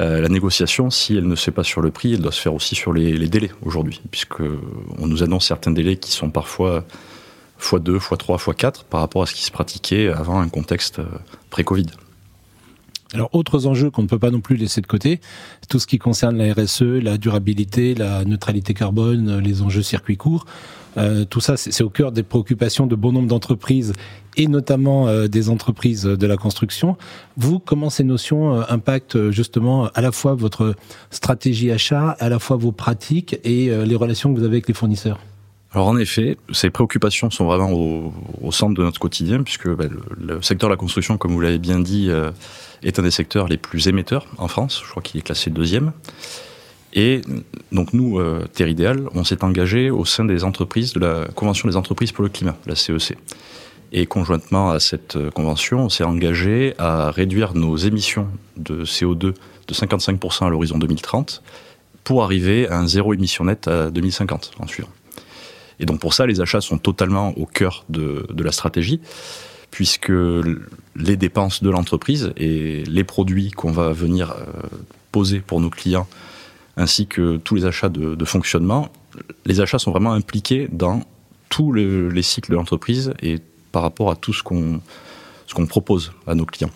euh, 0.00 0.20
la 0.20 0.28
négociation, 0.28 0.90
si 0.90 1.16
elle 1.16 1.26
ne 1.26 1.34
se 1.34 1.44
fait 1.44 1.50
pas 1.50 1.64
sur 1.64 1.80
le 1.80 1.90
prix, 1.90 2.14
elle 2.14 2.20
doit 2.20 2.32
se 2.32 2.40
faire 2.40 2.54
aussi 2.54 2.74
sur 2.74 2.92
les, 2.92 3.12
les 3.12 3.28
délais 3.28 3.50
aujourd'hui, 3.62 4.00
puisque 4.10 4.40
on 4.98 5.06
nous 5.06 5.22
annonce 5.22 5.46
certains 5.46 5.72
délais 5.72 5.96
qui 5.96 6.12
sont 6.12 6.30
parfois 6.30 6.84
x2, 7.60 7.98
x3, 7.98 8.38
x4 8.38 8.84
par 8.88 9.00
rapport 9.00 9.22
à 9.22 9.26
ce 9.26 9.34
qui 9.34 9.44
se 9.44 9.50
pratiquait 9.50 10.08
avant 10.08 10.40
un 10.40 10.48
contexte 10.48 11.00
euh, 11.00 11.06
pré-Covid. 11.50 11.86
Alors, 13.14 13.30
autres 13.34 13.66
enjeux 13.66 13.90
qu'on 13.90 14.02
ne 14.02 14.06
peut 14.06 14.18
pas 14.18 14.30
non 14.30 14.40
plus 14.40 14.56
laisser 14.56 14.82
de 14.82 14.86
côté, 14.86 15.20
tout 15.70 15.78
ce 15.78 15.86
qui 15.86 15.98
concerne 15.98 16.36
la 16.36 16.52
RSE, 16.52 16.82
la 16.82 17.16
durabilité, 17.16 17.94
la 17.94 18.24
neutralité 18.24 18.74
carbone, 18.74 19.38
les 19.38 19.62
enjeux 19.62 19.82
circuits 19.82 20.18
courts. 20.18 20.44
Euh, 20.96 21.24
tout 21.24 21.40
ça, 21.40 21.56
c'est 21.56 21.82
au 21.82 21.90
cœur 21.90 22.12
des 22.12 22.22
préoccupations 22.22 22.86
de 22.86 22.96
bon 22.96 23.12
nombre 23.12 23.28
d'entreprises 23.28 23.92
et 24.36 24.46
notamment 24.46 25.08
euh, 25.08 25.26
des 25.26 25.50
entreprises 25.50 26.04
de 26.04 26.26
la 26.26 26.36
construction. 26.36 26.96
Vous, 27.36 27.58
comment 27.58 27.90
ces 27.90 28.04
notions 28.04 28.54
euh, 28.54 28.62
impactent 28.68 29.30
justement 29.30 29.88
à 29.94 30.00
la 30.00 30.12
fois 30.12 30.34
votre 30.34 30.74
stratégie 31.10 31.70
achat, 31.70 32.10
à 32.18 32.28
la 32.28 32.38
fois 32.38 32.56
vos 32.56 32.72
pratiques 32.72 33.38
et 33.44 33.70
les 33.84 33.96
relations 33.96 34.32
que 34.32 34.38
vous 34.38 34.44
avez 34.44 34.56
avec 34.56 34.68
les 34.68 34.74
fournisseurs? 34.74 35.18
Alors 35.72 35.88
en 35.88 35.98
effet, 35.98 36.38
ces 36.52 36.70
préoccupations 36.70 37.30
sont 37.30 37.44
vraiment 37.44 37.70
au, 37.72 38.50
centre 38.52 38.74
de 38.74 38.82
notre 38.82 38.98
quotidien, 38.98 39.42
puisque 39.42 39.68
ben, 39.68 39.90
le, 40.18 40.40
secteur 40.40 40.70
de 40.70 40.72
la 40.72 40.78
construction, 40.78 41.18
comme 41.18 41.32
vous 41.32 41.40
l'avez 41.40 41.58
bien 41.58 41.78
dit, 41.78 42.10
est 42.82 42.98
un 42.98 43.02
des 43.02 43.10
secteurs 43.10 43.48
les 43.48 43.58
plus 43.58 43.86
émetteurs 43.86 44.26
en 44.38 44.48
France. 44.48 44.80
Je 44.82 44.90
crois 44.90 45.02
qu'il 45.02 45.18
est 45.18 45.22
classé 45.22 45.50
deuxième. 45.50 45.92
Et 47.00 47.20
donc 47.70 47.92
nous, 47.92 48.18
euh, 48.18 48.44
Terre 48.52 48.66
Idéal, 48.66 49.08
on 49.14 49.22
s'est 49.22 49.44
engagé 49.44 49.88
au 49.88 50.04
sein 50.04 50.24
des 50.24 50.42
entreprises 50.42 50.94
de 50.94 50.98
la 50.98 51.28
Convention 51.32 51.68
des 51.68 51.76
entreprises 51.76 52.10
pour 52.10 52.24
le 52.24 52.28
climat, 52.28 52.56
la 52.66 52.74
CEC. 52.74 53.12
E 53.12 53.14
Et 53.92 54.06
conjointement 54.06 54.70
à 54.70 54.80
cette 54.80 55.14
euh, 55.14 55.30
convention, 55.30 55.84
on 55.84 55.88
s'est 55.90 56.02
engagé 56.02 56.74
à 56.76 57.12
réduire 57.12 57.54
nos 57.54 57.76
émissions 57.76 58.26
de 58.56 58.84
CO2 58.84 59.14
de 59.16 59.34
55% 59.72 60.46
à 60.46 60.50
l'horizon 60.50 60.76
2030 60.76 61.44
pour 62.02 62.24
arriver 62.24 62.66
à 62.66 62.80
un 62.80 62.88
zéro 62.88 63.14
émission 63.14 63.44
nette 63.44 63.68
à 63.68 63.92
2050 63.92 64.50
en 64.58 64.66
suivant. 64.66 64.90
Et 65.78 65.86
donc 65.86 66.00
pour 66.00 66.14
ça, 66.14 66.26
les 66.26 66.40
achats 66.40 66.60
sont 66.60 66.78
totalement 66.78 67.28
au 67.38 67.46
cœur 67.46 67.84
de, 67.88 68.26
de 68.28 68.42
la 68.42 68.50
stratégie, 68.50 69.00
puisque 69.70 70.10
les 70.96 71.16
dépenses 71.16 71.62
de 71.62 71.70
l'entreprise 71.70 72.32
et 72.36 72.82
les 72.88 73.04
produits 73.04 73.52
qu'on 73.52 73.70
va 73.70 73.92
venir 73.92 74.32
euh, 74.32 74.66
poser 75.12 75.38
pour 75.38 75.60
nos 75.60 75.70
clients, 75.70 76.08
ainsi 76.78 77.06
que 77.06 77.36
tous 77.38 77.56
les 77.56 77.66
achats 77.66 77.88
de, 77.88 78.24
fonctionnement, 78.24 78.88
les 79.44 79.60
achats 79.60 79.80
sont 79.80 79.90
vraiment 79.90 80.12
impliqués 80.12 80.68
dans 80.72 81.02
tous 81.50 81.72
les 81.72 82.22
cycles 82.22 82.52
de 82.52 82.56
l'entreprise 82.56 83.12
et 83.20 83.38
par 83.72 83.82
rapport 83.82 84.10
à 84.10 84.16
tout 84.16 84.32
ce 84.32 84.42
qu'on 84.42 84.80
propose 85.66 86.12
à 86.26 86.34
nos 86.34 86.46
clients. 86.46 86.70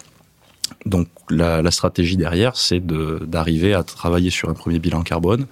Donc 0.86 1.08
la, 1.30 1.70
stratégie 1.70 2.16
derrière, 2.16 2.56
c'est 2.56 2.84
d'arriver 2.84 3.74
à 3.74 3.84
travailler 3.84 4.30
sur 4.30 4.48
un 4.48 4.54
premier 4.54 4.80
bilan 4.80 5.02
carbone, 5.02 5.46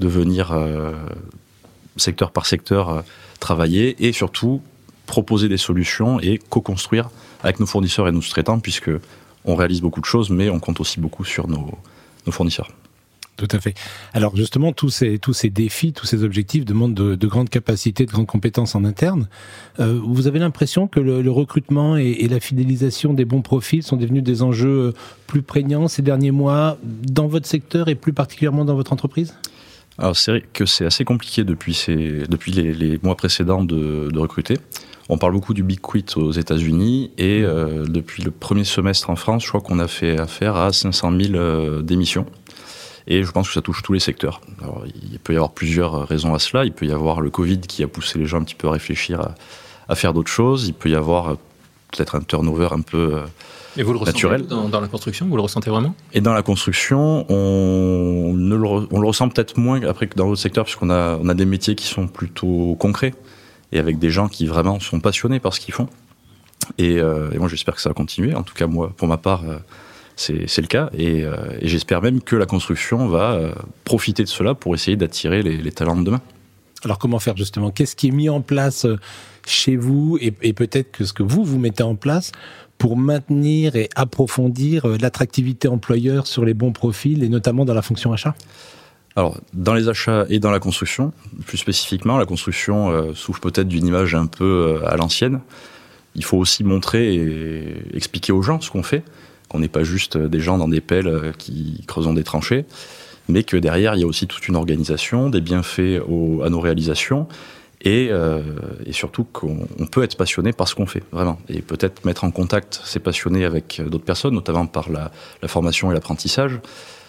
de 0.00 0.08
venir 0.08 0.52
euh, 0.52 0.92
secteur 1.96 2.32
par 2.32 2.46
secteur 2.46 2.88
euh, 2.88 3.02
travailler 3.40 4.06
et 4.06 4.12
surtout 4.12 4.62
proposer 5.06 5.48
des 5.48 5.58
solutions 5.58 6.18
et 6.18 6.38
co-construire 6.38 7.10
avec 7.42 7.60
nos 7.60 7.66
fournisseurs 7.66 8.08
et 8.08 8.12
nos 8.12 8.22
sous-traitants 8.22 8.58
puisque 8.58 8.90
on 9.44 9.54
réalise 9.54 9.82
beaucoup 9.82 10.00
de 10.00 10.06
choses, 10.06 10.30
mais 10.30 10.48
on 10.48 10.60
compte 10.60 10.80
aussi 10.80 10.98
beaucoup 10.98 11.24
sur 11.24 11.46
nos 11.46 11.76
fournisseurs. 12.30 12.70
Tout 13.42 13.56
à 13.56 13.58
fait. 13.58 13.74
Alors 14.14 14.36
justement, 14.36 14.72
tous 14.72 14.88
ces, 14.90 15.18
défis, 15.50 15.92
tous 15.92 16.06
ces 16.06 16.22
objectifs 16.22 16.64
demandent 16.64 16.94
de, 16.94 17.16
de 17.16 17.26
grandes 17.26 17.50
capacités, 17.50 18.06
de 18.06 18.12
grandes 18.12 18.28
compétences 18.28 18.76
en 18.76 18.84
interne. 18.84 19.26
Euh, 19.80 19.98
vous 20.00 20.28
avez 20.28 20.38
l'impression 20.38 20.86
que 20.86 21.00
le, 21.00 21.28
recrutement 21.28 21.96
et, 21.96 22.28
la 22.28 22.38
fidélisation 22.38 23.14
des 23.14 23.24
bons 23.24 23.42
profils 23.42 23.82
sont 23.82 23.96
devenus 23.96 24.22
des 24.22 24.44
enjeux 24.44 24.94
plus 25.26 25.42
prégnants 25.42 25.88
ces 25.88 26.02
derniers 26.02 26.30
mois 26.30 26.78
dans 26.84 27.26
votre 27.26 27.48
secteur 27.48 27.88
et 27.88 27.96
plus 27.96 28.12
particulièrement 28.12 28.64
dans 28.64 28.76
votre 28.76 28.92
entreprise? 28.92 29.34
Alors 29.98 30.16
c'est 30.16 30.30
vrai 30.30 30.44
que 30.52 30.64
c'est 30.64 30.86
assez 30.86 31.04
compliqué 31.04 31.42
depuis, 31.42 31.76
les, 32.46 33.00
mois 33.02 33.16
précédents 33.16 33.64
de, 33.64 34.16
recruter. 34.16 34.56
On 35.08 35.18
parle 35.18 35.32
beaucoup 35.32 35.52
du 35.52 35.64
big 35.64 35.80
quit 35.80 36.06
aux 36.14 36.30
États-Unis 36.30 37.10
et 37.18 37.42
euh, 37.42 37.86
depuis 37.88 38.22
le 38.22 38.30
premier 38.30 38.62
semestre 38.62 39.10
en 39.10 39.16
France, 39.16 39.42
je 39.42 39.48
crois 39.48 39.60
qu'on 39.60 39.80
a 39.80 39.88
fait 39.88 40.16
affaire 40.16 40.54
à 40.54 40.72
500 40.72 41.10
000 41.20 41.34
euh, 41.34 41.82
démissions. 41.82 42.24
Et 43.06 43.24
je 43.24 43.30
pense 43.32 43.48
que 43.48 43.54
ça 43.54 43.62
touche 43.62 43.82
tous 43.82 43.92
les 43.92 44.00
secteurs. 44.00 44.40
Alors, 44.62 44.84
il 44.86 45.18
peut 45.18 45.32
y 45.32 45.36
avoir 45.36 45.50
plusieurs 45.52 46.06
raisons 46.06 46.34
à 46.34 46.38
cela. 46.38 46.64
Il 46.64 46.72
peut 46.72 46.86
y 46.86 46.92
avoir 46.92 47.20
le 47.20 47.30
Covid 47.30 47.60
qui 47.60 47.82
a 47.82 47.88
poussé 47.88 48.18
les 48.18 48.26
gens 48.26 48.38
un 48.40 48.44
petit 48.44 48.54
peu 48.54 48.68
à 48.68 48.72
réfléchir 48.72 49.20
à, 49.20 49.34
à 49.88 49.94
faire 49.94 50.12
d'autres 50.12 50.30
choses. 50.30 50.68
Il 50.68 50.74
peut 50.74 50.88
y 50.88 50.94
avoir 50.94 51.28
euh, 51.30 51.34
peut-être 51.92 52.14
un 52.14 52.20
turnover 52.20 52.68
un 52.70 52.80
peu 52.80 53.22
Et 53.76 53.82
vous 53.82 53.92
le 53.92 53.98
naturel. 53.98 54.42
ressentez 54.42 54.54
dans, 54.54 54.68
dans 54.68 54.80
la 54.80 54.88
construction? 54.88 55.26
Vous 55.26 55.36
le 55.36 55.42
ressentez 55.42 55.68
vraiment? 55.70 55.94
Et 56.12 56.20
dans 56.20 56.32
la 56.32 56.42
construction, 56.42 57.26
on, 57.28 58.32
ne 58.34 58.54
le, 58.54 58.62
re- 58.68 58.86
on 58.90 59.00
le 59.00 59.06
ressent 59.06 59.28
peut-être 59.28 59.58
moins 59.58 59.82
après 59.82 60.06
que 60.06 60.14
dans 60.14 60.28
d'autres 60.28 60.40
secteurs, 60.40 60.64
puisqu'on 60.64 60.90
a, 60.90 61.18
on 61.20 61.28
a 61.28 61.34
des 61.34 61.44
métiers 61.46 61.74
qui 61.74 61.86
sont 61.86 62.06
plutôt 62.06 62.76
concrets 62.78 63.14
et 63.72 63.78
avec 63.78 63.98
des 63.98 64.10
gens 64.10 64.28
qui 64.28 64.46
vraiment 64.46 64.78
sont 64.80 65.00
passionnés 65.00 65.40
par 65.40 65.54
ce 65.54 65.60
qu'ils 65.60 65.74
font. 65.74 65.88
Et, 66.78 66.98
euh, 66.98 67.30
et 67.32 67.38
moi, 67.38 67.48
j'espère 67.48 67.74
que 67.74 67.80
ça 67.80 67.88
va 67.90 67.94
continuer. 67.94 68.34
En 68.34 68.42
tout 68.44 68.54
cas, 68.54 68.66
moi, 68.68 68.92
pour 68.96 69.08
ma 69.08 69.16
part, 69.16 69.42
euh, 69.44 69.56
c'est 70.16 70.60
le 70.60 70.66
cas. 70.66 70.90
Et, 70.96 71.24
euh, 71.24 71.36
et 71.60 71.68
j'espère 71.68 72.02
même 72.02 72.20
que 72.20 72.36
la 72.36 72.46
construction 72.46 73.08
va 73.08 73.32
euh, 73.32 73.52
profiter 73.84 74.22
de 74.22 74.28
cela 74.28 74.54
pour 74.54 74.74
essayer 74.74 74.96
d'attirer 74.96 75.42
les, 75.42 75.56
les 75.56 75.72
talents 75.72 75.96
de 75.96 76.04
demain. 76.04 76.20
Alors 76.84 76.98
comment 76.98 77.18
faire 77.18 77.36
justement? 77.36 77.70
Qu'est-ce 77.70 77.96
qui 77.96 78.08
est 78.08 78.12
mis 78.12 78.28
en 78.28 78.40
place 78.40 78.84
euh, 78.84 78.98
chez 79.46 79.76
vous 79.76 80.18
et, 80.20 80.32
et 80.42 80.52
peut-être 80.52 80.90
que 80.92 81.04
ce 81.04 81.12
que 81.12 81.22
vous, 81.22 81.44
vous 81.44 81.58
mettez 81.58 81.82
en 81.82 81.94
place 81.94 82.32
pour 82.78 82.96
maintenir 82.96 83.76
et 83.76 83.88
approfondir 83.94 84.86
l'attractivité 85.00 85.68
employeur 85.68 86.26
sur 86.26 86.44
les 86.44 86.54
bons 86.54 86.72
profils 86.72 87.22
et 87.22 87.28
notamment 87.28 87.64
dans 87.64 87.74
la 87.74 87.82
fonction 87.82 88.12
achat? 88.12 88.34
Alors, 89.14 89.38
dans 89.52 89.74
les 89.74 89.88
achats 89.88 90.24
et 90.28 90.38
dans 90.38 90.50
la 90.50 90.58
construction, 90.58 91.12
plus 91.46 91.58
spécifiquement, 91.58 92.18
la 92.18 92.26
construction 92.26 92.90
euh, 92.90 93.14
souffre 93.14 93.40
peut-être 93.40 93.68
d'une 93.68 93.86
image 93.86 94.14
un 94.14 94.26
peu 94.26 94.80
à 94.86 94.96
l'ancienne. 94.96 95.40
Il 96.14 96.24
faut 96.24 96.38
aussi 96.38 96.64
montrer 96.64 97.14
et 97.14 97.96
expliquer 97.96 98.32
aux 98.32 98.42
gens 98.42 98.60
ce 98.60 98.70
qu'on 98.70 98.82
fait, 98.82 99.02
qu'on 99.52 99.58
n'est 99.58 99.68
pas 99.68 99.84
juste 99.84 100.16
des 100.16 100.40
gens 100.40 100.56
dans 100.56 100.68
des 100.68 100.80
pelles 100.80 101.06
euh, 101.06 101.32
qui 101.36 101.84
creusent 101.86 102.12
des 102.14 102.24
tranchées, 102.24 102.64
mais 103.28 103.44
que 103.44 103.56
derrière, 103.56 103.94
il 103.94 104.00
y 104.00 104.04
a 104.04 104.06
aussi 104.06 104.26
toute 104.26 104.48
une 104.48 104.56
organisation, 104.56 105.28
des 105.28 105.42
bienfaits 105.42 106.00
à 106.44 106.50
nos 106.50 106.60
réalisations, 106.60 107.28
et, 107.82 108.08
euh, 108.10 108.40
surtout 108.90 109.24
qu'on 109.24 109.66
on 109.78 109.86
peut 109.86 110.02
être 110.02 110.16
passionné 110.16 110.52
par 110.52 110.68
ce 110.68 110.74
qu'on 110.74 110.86
fait, 110.86 111.02
vraiment. 111.12 111.38
Et 111.48 111.62
peut-être 111.62 112.04
mettre 112.04 112.24
en 112.24 112.30
contact 112.30 112.80
ces 112.84 112.98
passionnés 112.98 113.44
avec 113.44 113.80
d'autres 113.84 114.04
personnes, 114.04 114.34
notamment 114.34 114.66
par 114.66 114.88
la, 114.90 115.10
formation 115.46 115.90
et 115.90 115.94
l'apprentissage, 115.94 116.60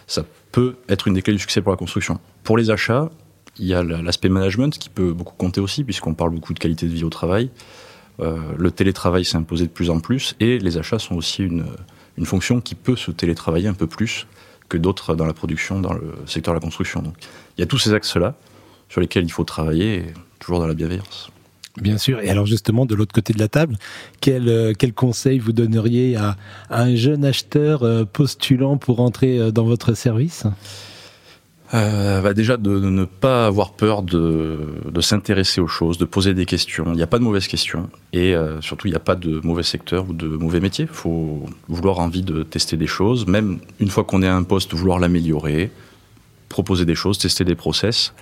ça 0.07 0.23
peut 0.51 0.75
être 0.89 1.07
une 1.07 1.13
des 1.13 1.21
clés 1.21 1.33
du 1.33 1.39
succès 1.39 1.61
pour 1.61 1.71
la 1.71 1.77
construction. 1.77 2.19
Pour 2.43 2.57
les 2.57 2.69
achats, 2.71 3.09
il 3.57 3.67
y 3.67 3.73
a 3.73 3.83
la- 3.83 4.01
l'aspect 4.01 4.29
management 4.29 4.77
qui 4.77 4.89
peut 4.89 5.13
beaucoup 5.13 5.35
compter 5.37 5.61
aussi, 5.61 5.83
puisqu'on 5.83 6.13
parle 6.13 6.31
beaucoup 6.31 6.53
de 6.53 6.59
qualité 6.59 6.87
de 6.87 6.93
vie 6.93 7.03
au 7.03 7.09
travail. 7.09 7.49
Euh, 8.19 8.37
le 8.57 8.71
télétravail 8.71 9.25
s'est 9.25 9.37
imposé 9.37 9.65
de 9.65 9.71
plus 9.71 9.89
en 9.89 9.99
plus, 9.99 10.35
et 10.39 10.59
les 10.59 10.77
achats 10.77 10.99
sont 10.99 11.15
aussi 11.15 11.43
une, 11.43 11.65
une 12.17 12.25
fonction 12.25 12.61
qui 12.61 12.75
peut 12.75 12.95
se 12.95 13.11
télétravailler 13.11 13.67
un 13.67 13.73
peu 13.73 13.87
plus 13.87 14.27
que 14.69 14.77
d'autres 14.77 15.15
dans 15.15 15.25
la 15.25 15.33
production, 15.33 15.79
dans 15.79 15.93
le 15.93 16.13
secteur 16.25 16.53
de 16.53 16.57
la 16.57 16.61
construction. 16.61 17.01
Donc, 17.01 17.15
il 17.57 17.61
y 17.61 17.63
a 17.63 17.67
tous 17.67 17.77
ces 17.77 17.93
axes-là 17.93 18.35
sur 18.89 19.01
lesquels 19.01 19.25
il 19.25 19.31
faut 19.31 19.43
travailler, 19.43 20.05
toujours 20.39 20.59
dans 20.59 20.67
la 20.67 20.73
bienveillance. 20.73 21.29
Bien 21.81 21.97
sûr. 21.97 22.19
Et 22.21 22.29
alors 22.29 22.45
justement, 22.45 22.85
de 22.85 22.93
l'autre 22.93 23.13
côté 23.13 23.33
de 23.33 23.39
la 23.39 23.47
table, 23.47 23.77
quel, 24.21 24.47
euh, 24.47 24.73
quel 24.77 24.93
conseil 24.93 25.39
vous 25.39 25.53
donneriez 25.53 26.15
à, 26.15 26.37
à 26.69 26.83
un 26.83 26.95
jeune 26.95 27.25
acheteur 27.25 27.81
euh, 27.81 28.05
postulant 28.05 28.77
pour 28.77 28.99
entrer 28.99 29.39
euh, 29.39 29.51
dans 29.51 29.63
votre 29.63 29.95
service? 29.95 30.45
Euh, 31.73 32.21
bah 32.21 32.35
déjà 32.35 32.57
de 32.57 32.69
ne 32.69 33.03
pas 33.05 33.47
avoir 33.47 33.71
peur 33.71 34.03
de, 34.03 34.59
de 34.91 35.01
s'intéresser 35.01 35.59
aux 35.59 35.67
choses, 35.67 35.97
de 35.97 36.05
poser 36.05 36.35
des 36.35 36.45
questions. 36.45 36.85
Il 36.89 36.97
n'y 36.97 37.01
a 37.01 37.07
pas 37.07 37.17
de 37.17 37.23
mauvaises 37.23 37.47
questions 37.47 37.89
et 38.11 38.35
euh, 38.35 38.61
surtout 38.61 38.85
il 38.87 38.91
n'y 38.91 38.95
a 38.95 38.99
pas 38.99 39.15
de 39.15 39.39
mauvais 39.43 39.63
secteur 39.63 40.07
ou 40.07 40.13
de 40.13 40.27
mauvais 40.27 40.59
métier. 40.59 40.85
Il 40.85 40.95
faut 40.95 41.45
vouloir 41.67 41.97
envie 41.97 42.21
de 42.21 42.43
tester 42.43 42.77
des 42.77 42.85
choses, 42.85 43.25
même 43.25 43.57
une 43.79 43.89
fois 43.89 44.03
qu'on 44.03 44.21
est 44.21 44.27
à 44.27 44.35
un 44.35 44.43
poste, 44.43 44.75
vouloir 44.75 44.99
l'améliorer, 44.99 45.71
proposer 46.47 46.85
des 46.85 46.95
choses, 46.95 47.17
tester 47.17 47.43
des 47.43 47.55
process. 47.55 48.13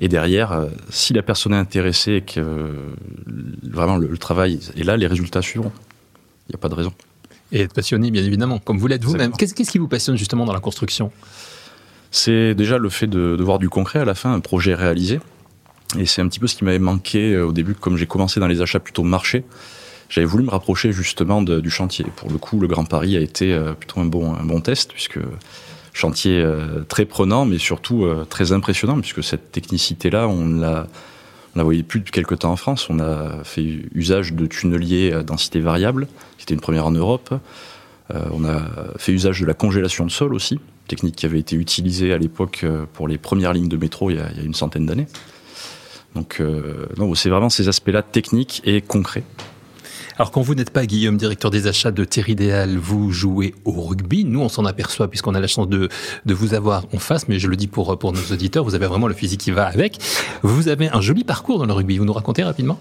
Et 0.00 0.08
derrière, 0.08 0.50
euh, 0.50 0.66
si 0.88 1.12
la 1.12 1.22
personne 1.22 1.52
est 1.52 1.58
intéressée 1.58 2.14
et 2.14 2.22
que 2.22 2.40
euh, 2.40 2.72
vraiment 3.62 3.98
le, 3.98 4.08
le 4.08 4.18
travail 4.18 4.58
est 4.76 4.82
là, 4.82 4.96
les 4.96 5.06
résultats 5.06 5.42
suivront. 5.42 5.70
Il 6.48 6.52
n'y 6.52 6.54
a 6.56 6.58
pas 6.58 6.68
de 6.68 6.74
raison. 6.74 6.92
Et 7.52 7.60
être 7.60 7.74
passionné, 7.74 8.10
bien 8.10 8.24
évidemment, 8.24 8.58
comme 8.58 8.78
vous 8.78 8.88
l'êtes 8.88 9.04
vous-même. 9.04 9.32
Qu'est-ce 9.32 9.54
qui 9.54 9.78
vous 9.78 9.86
passionne 9.88 10.16
justement 10.16 10.44
dans 10.44 10.52
la 10.52 10.60
construction? 10.60 11.12
C'est 12.10 12.54
déjà 12.54 12.78
le 12.78 12.88
fait 12.88 13.06
de, 13.06 13.36
de 13.36 13.42
voir 13.42 13.58
du 13.58 13.68
concret 13.68 14.00
à 14.00 14.04
la 14.04 14.14
fin, 14.14 14.32
un 14.32 14.40
projet 14.40 14.74
réalisé. 14.74 15.20
Et 15.98 16.06
c'est 16.06 16.22
un 16.22 16.28
petit 16.28 16.38
peu 16.40 16.46
ce 16.46 16.56
qui 16.56 16.64
m'avait 16.64 16.78
manqué 16.78 17.34
euh, 17.34 17.46
au 17.46 17.52
début, 17.52 17.74
comme 17.74 17.96
j'ai 17.96 18.06
commencé 18.06 18.40
dans 18.40 18.46
les 18.46 18.62
achats 18.62 18.80
plutôt 18.80 19.02
marché. 19.02 19.44
J'avais 20.08 20.26
voulu 20.26 20.44
me 20.44 20.50
rapprocher 20.50 20.92
justement 20.92 21.40
de- 21.42 21.60
du 21.60 21.70
chantier. 21.70 22.04
Pour 22.16 22.30
le 22.30 22.38
coup, 22.38 22.58
le 22.60 22.66
Grand 22.66 22.84
Paris 22.84 23.16
a 23.16 23.20
été 23.20 23.52
euh, 23.52 23.72
plutôt 23.74 24.00
un 24.00 24.06
bon, 24.06 24.34
un 24.34 24.44
bon 24.44 24.60
test, 24.60 24.92
puisque 24.92 25.18
chantier 25.92 26.40
euh, 26.40 26.82
très 26.88 27.04
prenant, 27.04 27.44
mais 27.44 27.58
surtout 27.58 28.06
très 28.28 28.52
impressionnant, 28.52 29.00
puisque 29.00 29.22
cette 29.22 29.50
technicité-là, 29.52 30.28
on 30.28 30.58
l'a 30.58 30.86
la 31.56 31.64
voyait 31.64 31.82
plus 31.82 31.98
depuis 31.98 32.12
quelques 32.12 32.38
temps 32.40 32.52
en 32.52 32.56
France. 32.56 32.88
On 32.90 33.00
a 33.00 33.42
fait 33.42 33.80
usage 33.92 34.32
de 34.32 34.46
tunneliers 34.46 35.12
à 35.12 35.24
densité 35.24 35.58
variable, 35.58 36.06
qui 36.38 36.44
était 36.44 36.54
une 36.54 36.60
première 36.60 36.86
en 36.86 36.92
Europe. 36.92 37.34
On 38.14 38.44
a 38.44 38.60
fait 38.98 39.10
usage 39.12 39.40
de 39.40 39.46
la 39.46 39.54
congélation 39.54 40.06
de 40.06 40.12
sol 40.12 40.32
aussi, 40.32 40.60
technique 40.90 41.14
qui 41.14 41.24
avait 41.24 41.38
été 41.38 41.54
utilisée 41.54 42.12
à 42.12 42.18
l'époque 42.18 42.62
euh, 42.64 42.84
pour 42.92 43.06
les 43.06 43.16
premières 43.16 43.52
lignes 43.52 43.68
de 43.68 43.76
métro 43.76 44.10
il 44.10 44.16
y 44.16 44.20
a, 44.20 44.28
une 44.44 44.54
centaine 44.54 44.86
d'années. 44.86 45.06
Donc, 46.16 46.38
euh, 46.40 46.86
c'est 47.14 47.30
vraiment 47.30 47.50
ces 47.50 47.68
aspects-là 47.68 48.02
techniques 48.02 48.60
et 48.64 48.80
concrets. 48.80 49.22
Alors 50.16 50.32
quand 50.32 50.42
vous 50.42 50.56
n'êtes 50.56 50.70
pas 50.70 50.84
Guillaume, 50.84 51.16
directeur 51.16 51.52
des 51.52 51.68
achats 51.68 51.92
de 51.92 52.04
Terridéal, 52.04 52.76
vous 52.76 53.12
jouez 53.12 53.54
au 53.64 53.70
rugby. 53.70 54.24
Nous, 54.24 54.40
on 54.40 54.48
s'en 54.48 54.64
aperçoit 54.64 55.08
puisqu'on 55.08 55.34
a 55.34 55.40
la 55.40 55.46
chance 55.46 55.68
de, 55.68 55.88
vous 56.26 56.52
avoir 56.54 56.84
en 56.92 56.98
face, 56.98 57.28
mais 57.28 57.38
je 57.38 57.46
le 57.46 57.56
dis 57.56 57.68
pour 57.68 57.96
nos 58.12 58.32
auditeurs, 58.32 58.64
vous 58.64 58.74
avez 58.74 58.86
vraiment 58.86 59.06
le 59.06 59.14
physique 59.14 59.40
qui 59.40 59.52
va 59.52 59.66
avec. 59.66 59.98
Vous 60.42 60.68
avez 60.68 60.88
un 60.88 61.00
joli 61.00 61.24
parcours 61.24 61.58
dans 61.58 61.66
le 61.66 61.72
rugby. 61.72 61.96
Vous 61.96 62.04
nous 62.04 62.12
racontez 62.12 62.42
rapidement? 62.42 62.80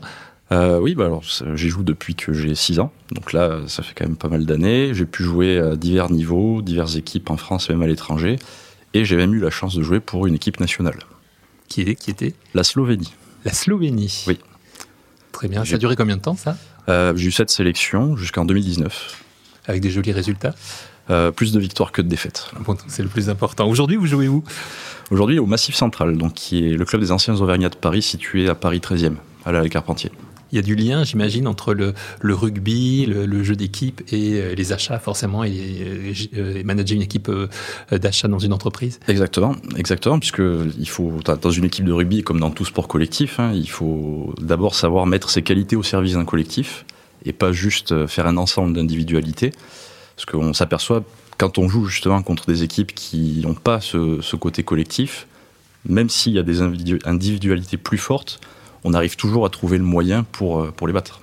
Euh, 0.52 0.80
oui, 0.80 0.96
bah 0.96 1.06
alors 1.06 1.24
j'y 1.54 1.70
joue 1.70 1.84
depuis 1.84 2.16
que 2.16 2.34
j'ai 2.34 2.56
6 2.56 2.80
ans, 2.80 2.92
donc 3.12 3.34
là 3.34 3.60
ça 3.68 3.84
fait 3.84 3.94
quand 3.96 4.06
même 4.06 4.18
pas 4.18 4.30
mal 4.30 4.46
d'années. 4.46 4.94
J'ai 4.94 5.06
pu 5.06 5.24
jouer 5.24 5.60
à 5.60 5.76
divers 5.76 6.10
niveaux, 6.12 6.62
diverses 6.62 6.96
équipes 6.96 7.30
en 7.30 7.38
France 7.38 7.70
et 7.70 7.74
même 7.74 7.84
à 7.84 7.88
l'étranger, 7.88 8.38
et 8.94 9.06
j'ai 9.06 9.16
même 9.16 9.34
eu 9.36 9.40
la 9.40 9.52
chance 9.52 9.76
de 9.76 9.84
jouer 9.84 10.00
pour 10.00 10.26
une 10.26 10.34
équipe 10.34 10.60
nationale, 10.60 10.98
qui, 11.68 11.82
est, 11.82 11.96
qui 11.96 12.10
était 12.10 12.34
la 12.56 12.64
Slovénie. 12.64 13.14
la 13.46 13.54
Slovénie. 13.54 14.24
Oui. 14.28 14.40
Très 15.32 15.48
bien. 15.48 15.64
Ça 15.66 15.76
a 15.76 15.78
duré 15.78 15.96
combien 15.96 16.18
de 16.18 16.22
temps 16.22 16.36
ça? 16.36 16.58
Euh, 16.90 17.16
j'ai 17.16 17.28
eu 17.28 17.32
cette 17.32 17.52
sélection 17.52 18.18
jusqu'en 18.18 18.46
2019. 18.46 19.24
Avec 19.68 19.82
des 19.82 19.92
jolis 19.92 20.12
résultats? 20.12 20.56
Euh, 21.12 21.32
plus 21.32 21.54
de 21.54 21.60
victoires 21.60 21.92
que 21.92 22.02
de 22.02 22.08
défaites. 22.08 22.52
Bon, 22.66 22.78
c'est 22.88 23.02
le 23.04 23.10
plus 23.10 23.30
important. 23.30 23.68
Aujourd'hui, 23.68 23.98
vous 23.98 24.06
jouez 24.06 24.28
où? 24.28 24.44
Aujourd'hui 25.12 25.40
au 25.40 25.46
Massif 25.48 25.76
Central, 25.76 26.18
donc 26.18 26.34
qui 26.34 26.68
est 26.68 26.78
le 26.78 26.86
club 26.86 27.02
des 27.02 27.12
anciens 27.12 27.36
Auvergnats 27.40 27.70
de 27.70 27.76
Paris 27.76 28.02
situé 28.02 28.48
à 28.48 28.54
Paris 28.54 28.80
13e, 28.80 29.16
à 29.46 29.52
la 29.52 29.68
Carpentier. 29.70 30.12
Il 30.52 30.56
y 30.56 30.60
a 30.60 30.62
du 30.62 30.76
lien, 30.76 31.04
j'imagine, 31.04 31.48
entre 31.48 31.74
le, 31.74 31.94
rugby, 32.24 33.06
le, 33.06 33.44
jeu 33.44 33.56
d'équipe 33.56 34.02
et 34.12 34.34
euh, 34.34 34.56
les 34.56 34.74
achats, 34.74 35.00
forcément, 35.00 35.44
et, 35.44 36.64
manager 36.64 36.96
une 36.96 37.02
équipe 37.02 37.32
d'achat 37.92 38.28
dans 38.28 38.40
une 38.40 38.54
entreprise. 38.54 39.00
Exactement, 39.08 39.56
exactement, 39.78 40.20
puisque 40.20 40.42
il 40.80 40.90
faut, 40.90 41.14
dans 41.42 41.52
une 41.52 41.66
équipe 41.66 41.86
de 41.86 41.92
rugby, 41.92 42.24
comme 42.24 42.40
dans 42.40 42.52
tout 42.52 42.66
sport 42.66 42.88
collectif, 42.88 43.40
hein, 43.40 43.52
il 43.54 43.70
faut 43.70 44.34
d'abord 44.42 44.76
savoir 44.76 45.06
mettre 45.06 45.30
ses 45.30 45.42
qualités 45.42 45.76
au 45.76 45.84
service 45.84 46.14
d'un 46.14 46.26
collectif 46.26 46.86
et 47.26 47.34
pas 47.34 47.52
juste 47.52 48.08
faire 48.08 48.28
un 48.28 48.38
ensemble 48.38 48.74
d'individualités. 48.74 49.52
Parce 50.16 50.26
qu'on 50.26 50.54
s'aperçoit, 50.54 51.04
quand 51.38 51.58
on 51.58 51.70
joue 51.70 51.86
justement 51.86 52.22
contre 52.22 52.46
des 52.46 52.64
équipes 52.64 52.94
qui 52.94 53.42
n'ont 53.46 53.54
pas 53.54 53.80
ce, 53.80 54.36
côté 54.36 54.64
collectif, 54.64 55.28
même 55.86 56.10
s'il 56.10 56.34
y 56.34 56.40
a 56.40 56.44
des 56.44 56.62
individualités 56.62 57.78
plus 57.78 57.98
fortes, 57.98 58.42
on 58.84 58.94
arrive 58.94 59.16
toujours 59.16 59.46
à 59.46 59.50
trouver 59.50 59.78
le 59.78 59.84
moyen 59.84 60.24
pour, 60.32 60.62
euh, 60.62 60.72
pour 60.76 60.88
les 60.88 60.94
battre. 60.94 61.22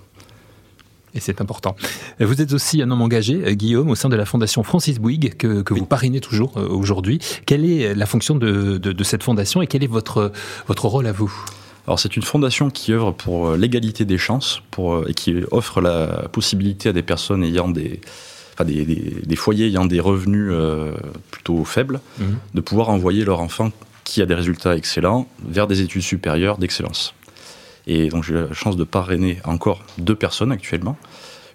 Et 1.14 1.20
c'est 1.20 1.40
important. 1.40 1.76
Vous 2.20 2.42
êtes 2.42 2.52
aussi 2.52 2.82
un 2.82 2.90
homme 2.90 3.00
engagé, 3.00 3.42
euh, 3.46 3.52
Guillaume, 3.52 3.88
au 3.88 3.94
sein 3.94 4.10
de 4.10 4.16
la 4.16 4.26
Fondation 4.26 4.62
Francis 4.62 4.98
Bouygues, 4.98 5.34
que, 5.36 5.62
que 5.62 5.72
vous 5.72 5.86
parrainez 5.86 6.20
toujours 6.20 6.58
euh, 6.58 6.68
aujourd'hui. 6.68 7.20
Quelle 7.46 7.64
est 7.64 7.94
la 7.94 8.06
fonction 8.06 8.34
de, 8.34 8.76
de, 8.76 8.92
de, 8.92 9.04
cette 9.04 9.22
fondation 9.22 9.62
et 9.62 9.66
quel 9.66 9.82
est 9.82 9.88
votre, 9.88 10.32
votre 10.66 10.86
rôle 10.86 11.06
à 11.06 11.12
vous? 11.12 11.32
Alors 11.86 11.98
c'est 12.00 12.16
une 12.16 12.22
fondation 12.22 12.68
qui 12.68 12.92
œuvre 12.92 13.12
pour 13.12 13.52
l'égalité 13.52 14.04
des 14.04 14.18
chances 14.18 14.60
pour, 14.72 15.08
et 15.08 15.14
qui 15.14 15.36
offre 15.52 15.80
la 15.80 16.28
possibilité 16.32 16.88
à 16.88 16.92
des 16.92 17.02
personnes 17.02 17.44
ayant 17.44 17.68
des, 17.68 18.00
enfin 18.52 18.64
des, 18.64 18.84
des, 18.84 19.22
des 19.24 19.36
foyers 19.36 19.68
ayant 19.68 19.86
des 19.86 20.00
revenus 20.00 20.52
plutôt 21.30 21.64
faibles 21.64 22.00
mhm. 22.18 22.38
de 22.54 22.60
pouvoir 22.60 22.88
envoyer 22.88 23.24
leur 23.24 23.38
enfant 23.38 23.70
qui 24.02 24.20
a 24.20 24.26
des 24.26 24.34
résultats 24.34 24.76
excellents 24.76 25.28
vers 25.46 25.68
des 25.68 25.80
études 25.80 26.02
supérieures 26.02 26.58
d'excellence. 26.58 27.14
Et 27.86 28.08
donc 28.08 28.24
j'ai 28.24 28.34
la 28.34 28.52
chance 28.52 28.76
de 28.76 28.84
parrainer 28.84 29.38
encore 29.44 29.84
deux 29.98 30.16
personnes 30.16 30.52
actuellement, 30.52 30.96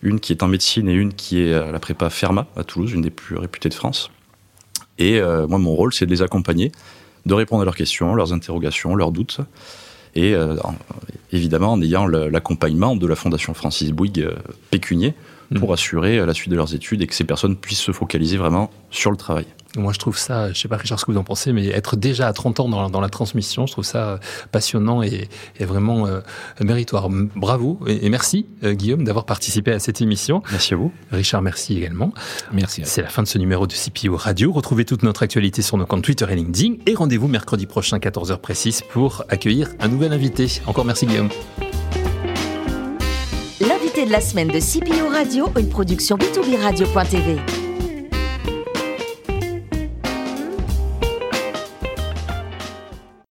une 0.01 0.19
qui 0.19 0.31
est 0.31 0.43
en 0.43 0.47
médecine 0.47 0.88
et 0.89 0.93
une 0.93 1.13
qui 1.13 1.41
est 1.41 1.53
à 1.53 1.71
la 1.71 1.79
prépa 1.79 2.09
Ferma 2.09 2.47
à 2.55 2.63
Toulouse, 2.63 2.93
une 2.93 3.01
des 3.01 3.09
plus 3.09 3.38
réputées 3.38 3.69
de 3.69 3.73
France. 3.73 4.11
Et 4.97 5.19
euh, 5.19 5.47
moi, 5.47 5.57
mon 5.57 5.73
rôle, 5.73 5.93
c'est 5.93 6.05
de 6.05 6.11
les 6.11 6.21
accompagner, 6.21 6.71
de 7.25 7.33
répondre 7.33 7.61
à 7.61 7.65
leurs 7.65 7.75
questions, 7.75 8.13
leurs 8.13 8.33
interrogations, 8.33 8.95
leurs 8.95 9.11
doutes, 9.11 9.39
et 10.15 10.33
euh, 10.33 10.55
évidemment 11.31 11.73
en 11.73 11.81
ayant 11.81 12.05
l'accompagnement 12.05 12.95
de 12.95 13.07
la 13.07 13.15
Fondation 13.15 13.53
Francis 13.53 13.91
Bouygues 13.91 14.21
euh, 14.21 14.35
pécunier 14.69 15.13
pour 15.55 15.69
mmh. 15.69 15.73
assurer 15.73 16.25
la 16.25 16.33
suite 16.33 16.50
de 16.50 16.55
leurs 16.55 16.75
études 16.75 17.01
et 17.01 17.07
que 17.07 17.15
ces 17.15 17.23
personnes 17.23 17.57
puissent 17.57 17.81
se 17.81 17.91
focaliser 17.91 18.38
vraiment 18.38 18.71
sur 18.89 19.11
le 19.11 19.17
travail. 19.17 19.45
Moi, 19.78 19.94
je 19.94 20.00
trouve 20.00 20.18
ça, 20.18 20.51
je 20.51 20.60
sais 20.60 20.68
pas 20.68 20.78
Richard 20.78 21.00
ce 21.00 21.06
que 21.06 21.12
vous 21.12 21.18
en 21.18 21.24
pensez, 21.24 21.54
mais 21.54 21.68
être 21.68 21.96
déjà 21.96 22.28
à 22.28 22.34
30 22.34 22.60
ans 22.60 22.70
dans, 22.70 22.90
dans 22.90 23.00
la 23.00 23.10
transmission, 23.10 23.66
je 23.66 23.72
trouve 23.72 23.86
ça 23.86 24.20
passionnant 24.51 25.01
et, 25.01 25.30
et 25.60 25.66
vraiment 25.66 26.08
euh, 26.08 26.20
méritoire. 26.60 27.10
Bravo 27.10 27.80
et, 27.88 28.10
merci 28.10 28.48
euh, 28.63 28.74
Guillaume 28.74 29.04
d'avoir 29.04 29.25
participé 29.25 29.72
à 29.72 29.80
cette 29.80 30.01
émission. 30.01 30.44
Merci 30.51 30.74
à 30.74 30.78
vous. 30.78 30.92
Richard, 31.12 31.42
merci 31.42 31.78
également. 31.78 32.13
Merci. 32.51 32.82
C'est 32.84 33.01
la 33.01 33.08
fin 33.08 33.24
de 33.24 33.28
ce 33.28 33.38
numéro 33.38 33.66
de 33.66 33.74
CPO 33.74 34.18
Radio. 34.18 34.51
Retrouvez 34.51 34.84
toute 34.84 35.04
notre 35.04 35.24
actualité 35.24 35.62
sur 35.62 35.78
nos 35.78 35.86
comptes 35.86 36.04
Twitter 36.04 36.25
et 36.30 36.36
LinkedIn 36.36 36.75
et 36.86 36.94
rendez-vous 36.94 37.28
mercredi 37.30 37.66
prochain 37.66 37.98
14h 37.98 38.38
précise 38.38 38.82
pour 38.82 39.24
accueillir 39.30 39.70
un 39.80 39.88
nouvel 39.88 40.12
invité. 40.12 40.48
Encore 40.66 40.86
merci 40.86 41.06
Guillaume. 41.06 41.30
L'invité 43.62 44.06
de 44.06 44.12
la 44.12 44.22
semaine 44.22 44.48
de 44.48 44.60
CPO 44.60 45.10
Radio, 45.10 45.48
une 45.58 45.70
production 45.70 46.18
b2b 46.18 46.62
radio.tv. 46.62 47.61